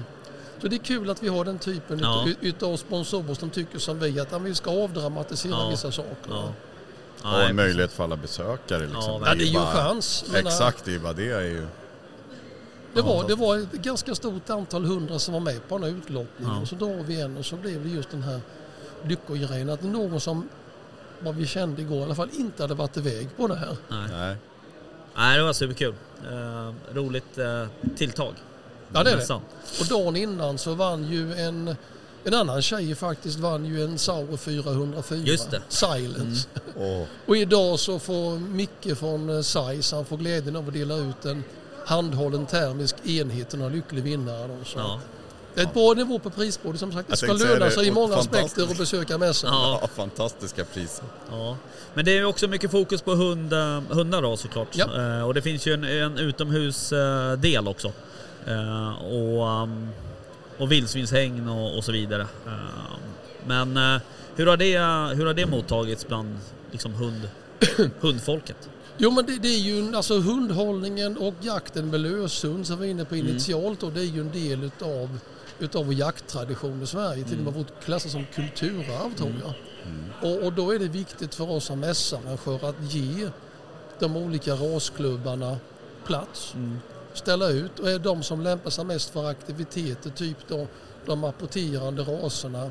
så 0.60 0.68
det 0.68 0.76
är 0.76 0.84
kul 0.84 1.10
att 1.10 1.22
vi 1.22 1.28
har 1.28 1.44
den 1.44 1.58
typen 1.58 1.98
Ja. 1.98 2.28
utav, 2.40 2.76
sponsorer 2.76 3.34
som 3.34 3.50
tycker 3.50 3.78
som 3.78 3.98
vi 3.98 4.20
att 4.20 4.32
ja, 4.32 4.38
vi 4.38 4.54
ska 4.54 4.70
avdramatisera 4.84 5.52
Ja. 5.52 5.68
vissa 5.70 5.92
saker. 5.92 6.52
Ja. 7.22 7.42
En 7.42 7.56
möjlighet 7.56 7.92
för 7.92 8.04
alla 8.04 8.16
besökare. 8.16 8.78
Liksom. 8.80 9.02
Ja, 9.02 9.22
Ja, 9.24 9.34
det 9.34 9.44
är 9.44 9.46
ju 9.46 9.58
en 9.58 9.66
chans. 9.66 10.24
Exakt, 10.34 10.84
det 10.84 10.94
är 10.94 10.98
bara 10.98 11.12
det 11.12 11.30
är 11.30 11.40
ju... 11.40 11.66
Det 12.94 13.02
var, 13.02 13.28
det 13.28 13.34
var 13.34 13.58
ett 13.58 13.72
ganska 13.72 14.14
stort 14.14 14.50
antal 14.50 14.84
hundra 14.84 15.18
som 15.18 15.34
var 15.34 15.40
med 15.40 15.68
på 15.68 15.78
den 15.78 15.90
här 15.90 15.98
utlottningen. 15.98 16.54
Ja. 16.54 16.60
Och 16.60 16.68
så 16.68 16.74
drar 16.74 17.02
vi 17.02 17.20
en 17.20 17.36
och 17.36 17.46
så 17.46 17.56
blev 17.56 17.84
det 17.84 17.88
just 17.88 18.10
den 18.10 18.22
här 18.22 18.40
lyckogrejen 19.04 19.70
att 19.70 19.82
någon 19.82 20.20
som 20.20 20.48
vad 21.20 21.34
vi 21.34 21.46
kände 21.46 21.82
igår 21.82 21.98
i 21.98 22.02
alla 22.02 22.14
fall 22.14 22.30
inte 22.32 22.62
hade 22.62 22.74
varit 22.74 22.96
iväg 22.96 23.28
på 23.36 23.46
det 23.46 23.56
här. 23.56 23.76
Nej. 23.88 24.08
Nej. 24.10 24.36
Nej, 25.16 25.38
det 25.38 25.44
var 25.44 25.52
superkul. 25.52 25.94
Eh, 26.30 26.94
roligt 26.94 27.38
eh, 27.38 27.66
tilltag. 27.96 28.34
Ja, 28.92 29.04
det 29.04 29.10
är 29.10 29.16
det. 29.16 29.34
Och 29.80 29.86
dagen 29.88 30.16
innan 30.16 30.58
så 30.58 30.74
vann 30.74 31.04
ju 31.04 31.34
en, 31.34 31.76
en 32.24 32.34
annan 32.34 32.62
tjej 32.62 32.94
faktiskt 32.94 33.38
vann 33.38 33.64
ju 33.66 33.84
en 33.84 33.98
Sauer 33.98 34.36
404. 34.36 35.18
Just 35.18 35.50
det. 35.50 35.62
Silence. 35.68 36.48
Åh, 36.76 37.02
Och 37.26 37.36
idag 37.36 37.78
så 37.78 37.98
får 37.98 38.38
Micke 38.38 38.98
från 38.98 39.30
eh, 39.30 39.40
Zeiss, 39.40 39.92
han 39.92 40.04
får 40.04 40.16
glädjen 40.16 40.56
av 40.56 40.68
att 40.68 40.74
dela 40.74 40.96
ut 40.96 41.24
en 41.24 41.44
handhållen 41.90 42.46
termisk 42.46 42.96
enhet 43.06 43.50
till 43.50 43.58
några 43.58 43.72
lycklig 43.72 44.02
vinnare. 44.02 44.48
Då, 44.48 44.64
så. 44.64 44.78
Ja. 44.78 45.00
Det 45.54 45.60
är 45.60 45.64
ett 45.64 45.74
bra 45.74 45.94
nivå 45.94 46.18
på 46.18 46.30
prisbordet 46.30 46.80
som 46.80 46.92
sagt. 46.92 47.08
Det 47.10 47.16
ska 47.16 47.32
löna 47.32 47.70
sig 47.70 47.86
i 47.86 47.90
och 47.90 47.94
många 47.94 48.16
aspekter 48.16 48.62
att 48.62 48.78
besöka 48.78 49.18
mässan. 49.18 49.50
Ja. 49.52 49.78
ja, 49.82 49.88
fantastiska 49.88 50.64
priser. 50.64 51.04
Ja. 51.30 51.56
Men 51.94 52.04
det 52.04 52.10
är 52.10 52.14
ju 52.14 52.24
också 52.24 52.48
mycket 52.48 52.70
fokus 52.70 53.02
på 53.02 53.14
hund, 53.14 53.52
eh, 53.52 53.82
hundar 53.88 54.22
då 54.22 54.36
såklart. 54.36 54.68
Ja. 54.72 54.86
Eh, 54.96 55.26
och 55.26 55.34
det 55.34 55.42
finns 55.42 55.66
ju 55.66 55.74
en, 55.74 55.84
en 55.84 56.18
utomhusdel 56.18 57.68
också. 57.68 57.92
Eh, 58.46 59.04
och, 59.04 59.62
um, 59.62 59.88
och 60.58 60.72
vildsvinshägn 60.72 61.48
och, 61.48 61.76
och 61.76 61.84
så 61.84 61.92
vidare. 61.92 62.22
Eh, 62.46 62.52
men 63.46 63.76
eh, 63.76 64.00
hur, 64.36 64.46
har 64.46 64.56
det, 64.56 64.78
hur 65.16 65.26
har 65.26 65.34
det 65.34 65.46
mottagits 65.46 66.06
bland 66.06 66.38
liksom 66.70 66.94
hund, 66.94 67.28
hundfolket? 68.00 68.68
Jo 69.02 69.10
men 69.10 69.26
det, 69.26 69.38
det 69.38 69.48
är 69.48 69.58
ju 69.58 69.96
alltså 69.96 70.20
hundhållningen 70.20 71.16
och 71.16 71.34
jakten 71.40 71.90
med 71.90 72.00
löshund 72.00 72.66
som 72.66 72.76
vi 72.76 72.80
var 72.86 72.90
inne 72.90 73.04
på 73.04 73.16
initialt 73.16 73.82
och 73.82 73.92
det 73.92 74.00
är 74.00 74.04
ju 74.04 74.20
en 74.20 74.32
del 74.32 74.64
utav, 74.64 75.18
utav 75.58 75.86
vår 75.86 75.94
jakttradition 75.94 76.82
i 76.82 76.86
Sverige. 76.86 77.24
Till 77.24 77.38
och 77.38 77.44
med 77.44 77.54
vårt 77.54 77.84
klassas 77.84 78.12
som 78.12 78.26
kulturarv 78.34 79.14
tror 79.16 79.34
jag. 79.42 79.52
Och, 80.22 80.46
och 80.46 80.52
då 80.52 80.70
är 80.70 80.78
det 80.78 80.88
viktigt 80.88 81.34
för 81.34 81.50
oss 81.50 81.64
som 81.64 81.80
mässarrangörer 81.80 82.68
att 82.68 82.92
ge 82.94 83.28
de 83.98 84.16
olika 84.16 84.54
rasklubbarna 84.54 85.56
plats. 86.06 86.54
Ställa 87.14 87.48
ut 87.48 87.78
och 87.78 87.90
är 87.90 87.98
de 87.98 88.22
som 88.22 88.40
lämpar 88.40 88.70
sig 88.70 88.84
mest 88.84 89.10
för 89.10 89.30
aktiviteter, 89.30 90.10
typ 90.10 90.36
då 90.48 90.66
de 91.06 91.24
apporterande 91.24 92.02
raserna. 92.02 92.70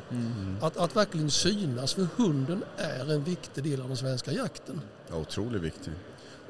Att, 0.61 0.77
att 0.77 0.95
verkligen 0.95 1.31
synas 1.31 1.93
för 1.93 2.07
hunden 2.15 2.63
är 2.77 3.11
en 3.13 3.23
viktig 3.23 3.63
del 3.63 3.81
av 3.81 3.87
den 3.87 3.97
svenska 3.97 4.31
jakten. 4.31 4.81
Ja, 5.11 5.15
otroligt 5.15 5.61
viktig. 5.61 5.93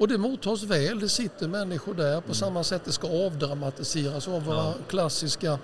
Och 0.00 0.08
det 0.08 0.18
mottas 0.18 0.62
väl, 0.62 1.00
det 1.00 1.08
sitter 1.08 1.48
människor 1.48 1.94
där 1.94 2.20
på 2.20 2.34
samma 2.34 2.64
sätt 2.64 2.82
det 2.84 2.92
ska 2.92 3.26
avdramatiseras 3.26 4.28
av 4.28 4.44
våra 4.44 4.56
Ja. 4.56 4.74
klassiska 4.88 5.58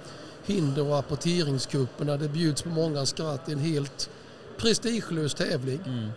hinder 0.47 0.87
och 0.89 0.99
apporteringskupperna. 0.99 2.17
Det 2.17 2.29
bjuds 2.29 2.63
på 2.63 2.69
många 2.69 3.07
skratt 3.07 3.49
i 3.49 3.53
en 3.53 3.59
helt 3.59 4.11
prestigelös 4.59 5.35
tävling. 5.35 5.81
Mm. 5.87 6.09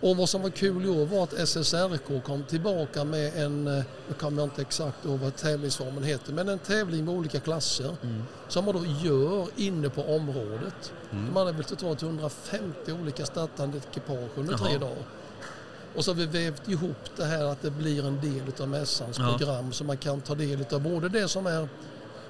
Och 0.00 0.16
vad 0.16 0.28
som 0.28 0.42
var 0.42 0.50
kul 0.50 0.84
i 0.84 0.88
år 0.88 1.06
var 1.06 1.22
att 1.22 1.32
SSRK 1.48 2.22
kom 2.24 2.42
tillbaka 2.42 3.04
med 3.04 3.36
en, 3.44 3.66
eh, 3.66 3.84
nu 4.08 4.14
kommer 4.18 4.42
jag 4.42 4.46
inte 4.46 4.62
exakt 4.62 5.04
ihåg 5.04 5.18
vad 5.18 5.36
tävlingsformen 5.36 6.04
heter, 6.04 6.32
men 6.32 6.48
en 6.48 6.58
tävling 6.58 7.04
med 7.04 7.14
olika 7.14 7.40
klasser 7.40 7.96
Mm. 8.02 8.22
som 8.48 8.64
man 8.64 8.74
då 8.74 8.84
gör 9.08 9.46
inne 9.56 9.88
på 9.90 10.02
området. 10.16 10.92
De 11.10 11.36
hade 11.36 11.52
väl 11.52 11.64
totalt 11.64 12.02
150 12.02 12.92
olika 13.02 13.26
startande 13.26 13.78
ekipage 13.78 14.30
under 14.38 14.56
tre 14.58 14.68
Jaha. 14.70 14.78
dagar. 14.80 15.04
Och 15.96 16.04
så 16.04 16.10
har 16.10 16.16
vi 16.16 16.26
vävt 16.26 16.68
ihop 16.68 16.96
det 17.16 17.24
här 17.24 17.44
att 17.44 17.62
det 17.62 17.70
blir 17.70 18.06
en 18.06 18.20
del 18.20 18.62
av 18.62 18.68
mässans 18.68 19.18
Ja. 19.18 19.28
program 19.38 19.72
så 19.72 19.84
man 19.84 19.96
kan 19.96 20.20
ta 20.20 20.34
del 20.34 20.64
av 20.72 20.80
både 20.82 21.08
det 21.08 21.28
som 21.28 21.46
är 21.46 21.68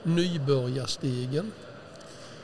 nybörjarstegen 0.03 1.53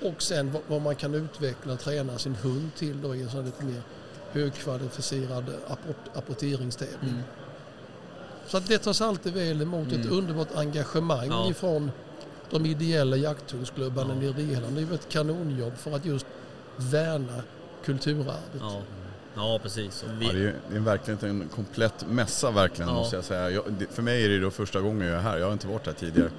och 0.02 0.22
sen 0.22 0.56
vad- 0.68 0.82
man 0.82 0.96
kan 0.96 1.14
utveckla 1.14 1.72
och 1.72 1.80
träna 1.80 2.18
sin 2.18 2.34
hund 2.34 2.70
till 2.76 3.02
då 3.02 3.14
i 3.14 3.22
en 3.22 3.30
sån 3.30 3.44
lite 3.44 3.64
mer 3.64 3.82
högkvalificerad 4.32 5.44
apport, 5.68 5.96
apporteringstävling. 6.16 7.10
Mm. 7.10 7.22
Så 8.46 8.56
att 8.56 8.66
det 8.68 8.78
tas 8.78 9.00
alltid 9.00 9.32
väl 9.32 9.62
emot 9.62 9.92
ett 9.92 10.06
underbart 10.06 10.48
engagemang 10.54 11.26
Ja. 11.28 11.50
ifrån 11.50 11.90
de 12.50 12.66
ideella 12.66 13.16
jakthundsklubbarna 13.16 14.14
Ja. 14.14 14.20
nere 14.20 14.40
i 14.42 14.52
Irland. 14.52 14.74
Det 14.76 14.80
är 14.80 14.86
ju 14.86 14.94
ett 14.94 15.08
kanonjobb 15.08 15.76
för 15.76 15.96
att 15.96 16.04
just 16.04 16.26
värna 16.76 17.42
kulturarvet. 17.84 18.60
Ja, 18.60 18.80
ja 19.36 19.58
precis. 19.62 20.04
Vi, 20.18 20.26
Ja, 20.26 20.32
det, 20.32 20.38
är, 20.44 20.54
det 20.70 20.76
är 20.76 20.80
verkligen 20.80 21.18
en 21.22 21.48
komplett 21.54 22.04
mässa 22.08 22.50
verkligen 22.50 22.88
Ja. 22.88 22.94
måste 22.94 23.16
jag 23.16 23.24
säga. 23.24 23.50
Jag, 23.50 23.64
det, 23.78 23.86
för 23.94 24.02
mig 24.02 24.24
är 24.24 24.28
det 24.28 24.40
då 24.40 24.50
första 24.50 24.80
gången 24.80 25.08
jag 25.08 25.16
är 25.16 25.22
här. 25.22 25.38
Jag 25.38 25.46
har 25.46 25.52
inte 25.52 25.66
varit 25.66 25.86
här 25.86 25.92
tidigare. 25.92 26.30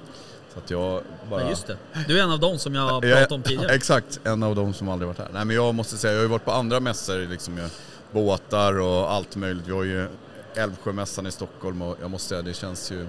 Så 0.52 0.58
att 0.58 0.70
jag 0.70 1.02
bara... 1.30 1.42
ja, 1.42 1.48
just 1.50 1.66
det. 1.66 1.76
Du 2.08 2.18
är 2.18 2.22
en 2.22 2.30
av 2.30 2.40
dem 2.40 2.58
som 2.58 2.74
jag 2.74 3.02
pratade 3.02 3.34
om 3.34 3.42
tidigare. 3.42 3.72
Exakt, 3.74 4.20
en 4.24 4.42
av 4.42 4.54
dem 4.56 4.74
som 4.74 4.88
aldrig 4.88 5.06
varit 5.08 5.18
här. 5.18 5.28
Nej 5.32 5.44
men 5.44 5.56
jag 5.56 5.74
måste 5.74 5.96
säga, 5.96 6.12
jag 6.12 6.18
har 6.18 6.22
ju 6.24 6.28
varit 6.28 6.44
på 6.44 6.52
andra 6.52 6.80
mässor, 6.80 7.26
liksom 7.30 7.68
båtar 8.10 8.80
och 8.80 9.12
allt 9.12 9.36
möjligt. 9.36 9.66
Vi 9.66 9.72
har 9.72 9.84
ju 9.84 10.08
Älvsjömässan 10.54 11.26
i 11.26 11.30
Stockholm 11.30 11.82
och 11.82 11.96
jag 12.00 12.10
måste 12.10 12.28
säga 12.28 12.42
det 12.42 12.54
känns 12.54 12.92
ju 12.92 13.06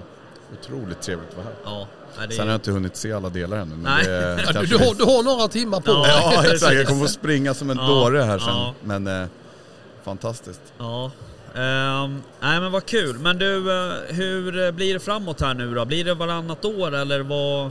otroligt 0.60 1.02
trevligt 1.02 1.30
att 1.30 1.36
vara 1.36 1.46
här. 1.46 1.54
Ja, 1.64 1.86
det 2.28 2.34
Sen 2.34 2.40
har 2.46 2.52
jag 2.52 2.56
inte 2.56 2.70
hunnit 2.70 2.96
se 2.96 3.12
alla 3.12 3.28
delar 3.28 3.56
ännu. 3.56 3.74
Men 3.76 3.82
Nej. 3.82 4.04
Det, 4.06 4.36
du, 4.60 4.66
du, 4.66 4.76
har, 4.78 4.94
du 4.94 5.04
har 5.04 5.22
några 5.22 5.48
timmar 5.48 5.80
på 5.80 5.92
dig. 5.92 6.02
Ja 6.08 6.44
exakt, 6.52 6.74
jag 6.74 6.86
kommer 6.86 7.00
få 7.00 7.08
springa 7.08 7.54
som 7.54 7.70
en 7.70 7.76
Ja, 7.76 7.86
dåre 7.86 8.18
här 8.22 8.38
sen. 8.38 8.48
ja. 8.48 8.74
Men 8.82 9.06
eh, 9.06 9.28
fantastiskt. 10.04 10.60
Ja. 10.78 11.10
Ehm, 11.54 12.22
nej 12.40 12.60
men 12.60 12.72
vad 12.72 12.86
kul. 12.86 13.18
Men 13.18 13.38
du, 13.38 13.56
eh, 13.56 13.92
hur 14.08 14.72
blir 14.72 14.94
det 14.94 15.00
framåt 15.00 15.40
här 15.40 15.54
nu 15.54 15.74
då? 15.74 15.84
Blir 15.84 16.04
det 16.04 16.14
varannat 16.14 16.64
år 16.64 16.94
eller 16.94 17.20
vad? 17.20 17.70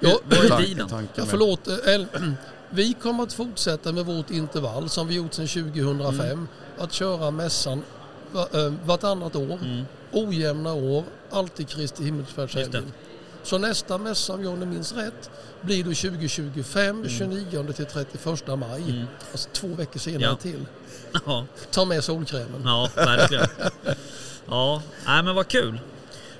Ja, 0.00 0.18
vad 0.24 0.38
är 0.38 0.48
dealen? 0.48 1.06
Ja, 1.14 1.24
förlåt, 1.26 1.68
eh, 1.68 1.74
El- 1.94 2.06
vi 2.70 2.92
kommer 2.92 3.22
att 3.22 3.32
fortsätta 3.32 3.92
med 3.92 4.06
vårt 4.06 4.30
intervall 4.30 4.88
som 4.88 5.08
vi 5.08 5.14
gjort 5.14 5.34
sedan 5.34 5.46
2005. 5.48 6.20
Mm. 6.26 6.48
Att 6.78 6.92
köra 6.92 7.30
mässan 7.30 7.82
va- 8.32 8.48
eh, 8.54 8.72
vartannat 8.84 9.36
år, 9.36 9.58
Mm. 9.64 9.84
ojämna 10.12 10.72
år, 10.74 11.04
alltid 11.30 11.68
Kristi 11.68 11.82
Just 11.82 12.00
himmelsfärdshelgen. 12.00 12.92
Så 13.42 13.58
nästa 13.58 13.98
mässa, 13.98 14.32
om 14.32 14.44
jag 14.44 14.58
nu 14.58 14.66
minns 14.66 14.92
rätt, 14.92 15.30
blir 15.60 15.84
då 15.84 15.90
2025, 15.94 17.08
29 17.08 17.72
till 17.72 17.86
31 17.86 18.46
maj. 18.58 18.82
Mm. 18.90 19.04
Alltså 19.32 19.48
två 19.52 19.68
veckor 19.68 19.98
senare 20.00 20.22
Ja. 20.30 20.36
till. 20.36 20.66
Ja, 21.26 21.46
Ta 21.70 21.84
med 21.84 22.04
solkrämen. 22.04 22.62
ja 22.64 22.88
verkligen. 22.94 23.46
Ja, 24.50 24.82
nej 25.06 25.22
men 25.22 25.34
vad 25.34 25.48
kul. 25.48 25.80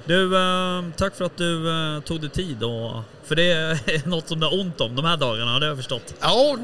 Du, 0.04 0.36
eh, 0.36 0.84
tack 0.96 1.14
för 1.16 1.24
att 1.24 1.36
du 1.36 1.68
eh, 1.96 2.00
tog 2.00 2.20
dig 2.20 2.30
tid 2.30 2.62
och... 2.62 3.02
För 3.24 3.34
det 3.34 3.50
är 3.52 4.08
något 4.08 4.28
som 4.28 4.40
det 4.40 4.46
är 4.46 4.60
ont 4.60 4.80
om 4.80 4.96
de 4.96 5.04
här 5.04 5.16
dagarna, 5.16 5.58
det 5.58 5.66
har 5.66 5.70
jag 5.70 5.76
förstått. 5.76 6.14
Ja, 6.20 6.56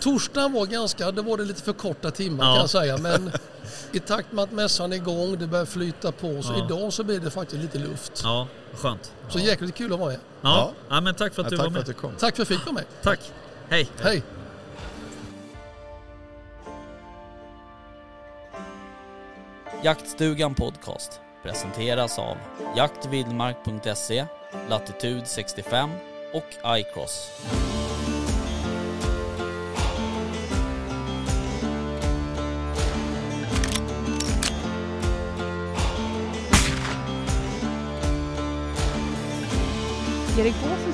torsdagen 0.00 0.52
var 0.52 0.66
ganska, 0.66 1.10
det 1.10 1.22
var 1.22 1.36
det 1.36 1.44
lite 1.44 1.62
för 1.62 1.72
korta 1.72 2.10
timmar 2.10 2.44
Ja. 2.44 2.52
kan 2.52 2.60
jag 2.60 2.70
säga. 2.70 2.96
Men 2.98 3.32
i 3.92 4.00
takt 4.00 4.32
med 4.32 4.44
att 4.44 4.52
mässan 4.52 4.92
är 4.92 4.96
igång, 4.96 5.38
det 5.38 5.46
börjar 5.46 5.64
flyta 5.66 6.12
på. 6.12 6.42
Så 6.42 6.52
Ja. 6.52 6.64
idag 6.64 6.92
så 6.92 7.04
blir 7.04 7.20
det 7.20 7.30
faktiskt 7.30 7.62
lite 7.62 7.78
luft. 7.78 8.20
Ja, 8.24 8.48
skönt. 8.74 9.12
Så 9.28 9.38
jäkligt 9.38 9.74
kul 9.74 9.92
att 9.92 9.98
vara 9.98 10.10
med. 10.10 10.18
Ja, 10.40 10.72
ja. 10.88 11.00
men 11.00 11.14
tack 11.14 11.34
för 11.34 11.42
att 11.42 11.46
Ja, 11.46 11.50
du 11.50 11.56
var 11.56 11.64
tack 11.64 11.72
för 11.72 11.72
med. 11.72 11.80
att 11.80 11.86
du 11.86 11.92
kom. 11.92 12.10
Tack 12.18 12.36
för 12.36 12.42
att 12.42 12.50
jag 12.50 12.58
fick 12.58 12.66
vara 12.66 12.74
med. 12.74 12.84
Tack. 13.02 13.20
Hej. 13.68 13.88
Hej! 14.02 14.22
Jaktstugan 19.82 20.54
Podcast 20.54 21.20
presenteras 21.42 22.18
av 22.18 22.36
jaktvildmark.se, 22.76 24.26
Latitude 24.68 25.26
65 25.26 25.90
och 26.32 26.76
iCross. 26.78 27.30
Är 40.38 40.44
det 40.44 40.50
gåsen 40.50 40.92
som 40.92 40.93